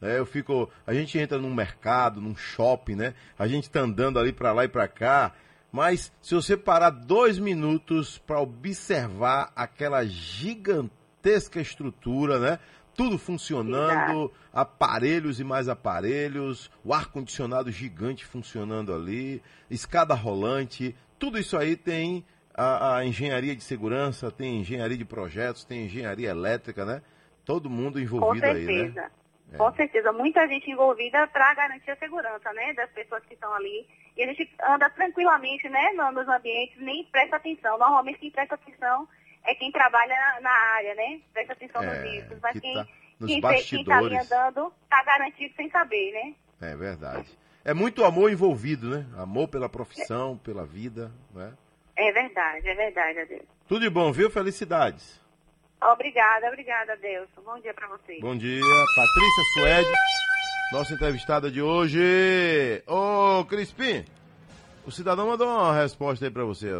né? 0.00 0.18
eu 0.18 0.26
fico, 0.26 0.68
a 0.84 0.92
gente 0.92 1.16
entra 1.16 1.38
num 1.38 1.54
mercado, 1.54 2.20
num 2.20 2.34
shopping, 2.34 2.96
né? 2.96 3.14
A 3.38 3.46
gente 3.46 3.64
está 3.64 3.78
andando 3.78 4.18
ali 4.18 4.32
para 4.32 4.52
lá 4.52 4.64
e 4.64 4.68
para 4.68 4.88
cá, 4.88 5.32
mas 5.70 6.12
se 6.20 6.34
você 6.34 6.56
parar 6.56 6.90
dois 6.90 7.38
minutos 7.38 8.18
para 8.18 8.40
observar 8.40 9.52
aquela 9.54 10.04
gigantesca 10.04 11.60
estrutura, 11.60 12.40
né? 12.40 12.58
Tudo 13.00 13.16
funcionando, 13.16 14.30
aparelhos 14.52 15.40
e 15.40 15.44
mais 15.44 15.70
aparelhos, 15.70 16.70
o 16.84 16.92
ar-condicionado 16.92 17.70
gigante 17.70 18.26
funcionando 18.26 18.94
ali, 18.94 19.42
escada 19.70 20.12
rolante, 20.12 20.94
tudo 21.18 21.38
isso 21.38 21.56
aí 21.56 21.76
tem 21.76 22.22
a, 22.54 22.96
a, 22.98 23.06
engenharia 23.06 23.56
de 23.56 23.64
segurança, 23.64 24.30
tem 24.30 24.60
engenharia 24.60 24.98
de 24.98 25.04
projetos, 25.06 25.64
tem 25.64 25.86
engenharia 25.86 26.28
elétrica, 26.28 26.84
né? 26.84 27.00
Todo 27.42 27.70
mundo 27.70 27.98
envolvido 27.98 28.44
Com 28.44 28.52
aí, 28.52 28.66
certeza. 28.66 29.00
né? 29.00 29.10
É. 29.54 29.56
Com 29.56 29.72
certeza, 29.72 30.12
muita 30.12 30.46
gente 30.46 30.70
envolvida 30.70 31.26
para 31.28 31.54
garantir 31.54 31.90
a 31.92 31.96
segurança, 31.96 32.52
né, 32.52 32.74
das 32.74 32.90
pessoas 32.90 33.24
que 33.24 33.32
estão 33.32 33.50
ali. 33.54 33.88
E 34.14 34.22
a 34.22 34.26
gente 34.26 34.46
anda 34.62 34.90
tranquilamente, 34.90 35.66
né, 35.70 35.92
no- 35.96 36.12
nos 36.12 36.28
ambientes, 36.28 36.76
nem 36.78 37.02
presta 37.04 37.36
atenção. 37.36 37.78
Normalmente 37.78 38.18
quem 38.18 38.30
presta 38.30 38.56
atenção 38.56 39.08
é 39.50 39.54
quem 39.54 39.70
trabalha 39.72 40.14
na, 40.14 40.40
na 40.40 40.50
área, 40.50 40.94
né? 40.94 41.20
Presta 41.32 41.52
atenção 41.52 41.82
É, 41.82 41.86
nos 42.02 42.12
riscos. 42.12 42.38
Mas 42.42 42.52
que 42.52 42.60
quem, 42.60 42.74
tá 42.74 42.86
nos 43.18 43.30
quem, 43.30 43.40
fe- 43.42 43.64
quem 43.64 43.84
tá 43.84 43.98
ali 43.98 44.10
bastidores. 44.10 44.32
andando 44.32 44.72
está 44.84 45.02
garantido 45.04 45.54
sem 45.56 45.70
saber, 45.70 46.12
né? 46.12 46.34
É 46.72 46.76
verdade. 46.76 47.26
É 47.64 47.74
muito 47.74 48.04
amor 48.04 48.30
envolvido, 48.32 48.88
né? 48.90 49.06
Amor 49.18 49.48
pela 49.48 49.68
profissão, 49.68 50.38
pela 50.38 50.64
vida, 50.64 51.10
né? 51.34 51.52
É 51.96 52.10
verdade, 52.12 52.66
é 52.68 52.74
verdade, 52.74 53.18
Adeus. 53.18 53.42
Tudo 53.68 53.80
de 53.82 53.90
bom, 53.90 54.10
viu? 54.12 54.30
Felicidades. 54.30 55.20
Obrigada, 55.82 56.46
obrigada, 56.48 56.96
Deus. 56.96 57.28
Bom 57.44 57.58
dia 57.60 57.72
para 57.74 57.88
vocês. 57.88 58.20
Bom 58.20 58.36
dia, 58.36 58.60
Patrícia 58.60 59.44
Suede, 59.54 59.92
nossa 60.72 60.94
entrevistada 60.94 61.50
de 61.50 61.60
hoje. 61.62 62.82
Ô, 62.86 63.44
Crispim, 63.46 64.04
o 64.86 64.90
cidadão 64.90 65.26
mandou 65.26 65.48
uma 65.48 65.74
resposta 65.74 66.24
aí 66.24 66.30
pra 66.30 66.44
você. 66.44 66.70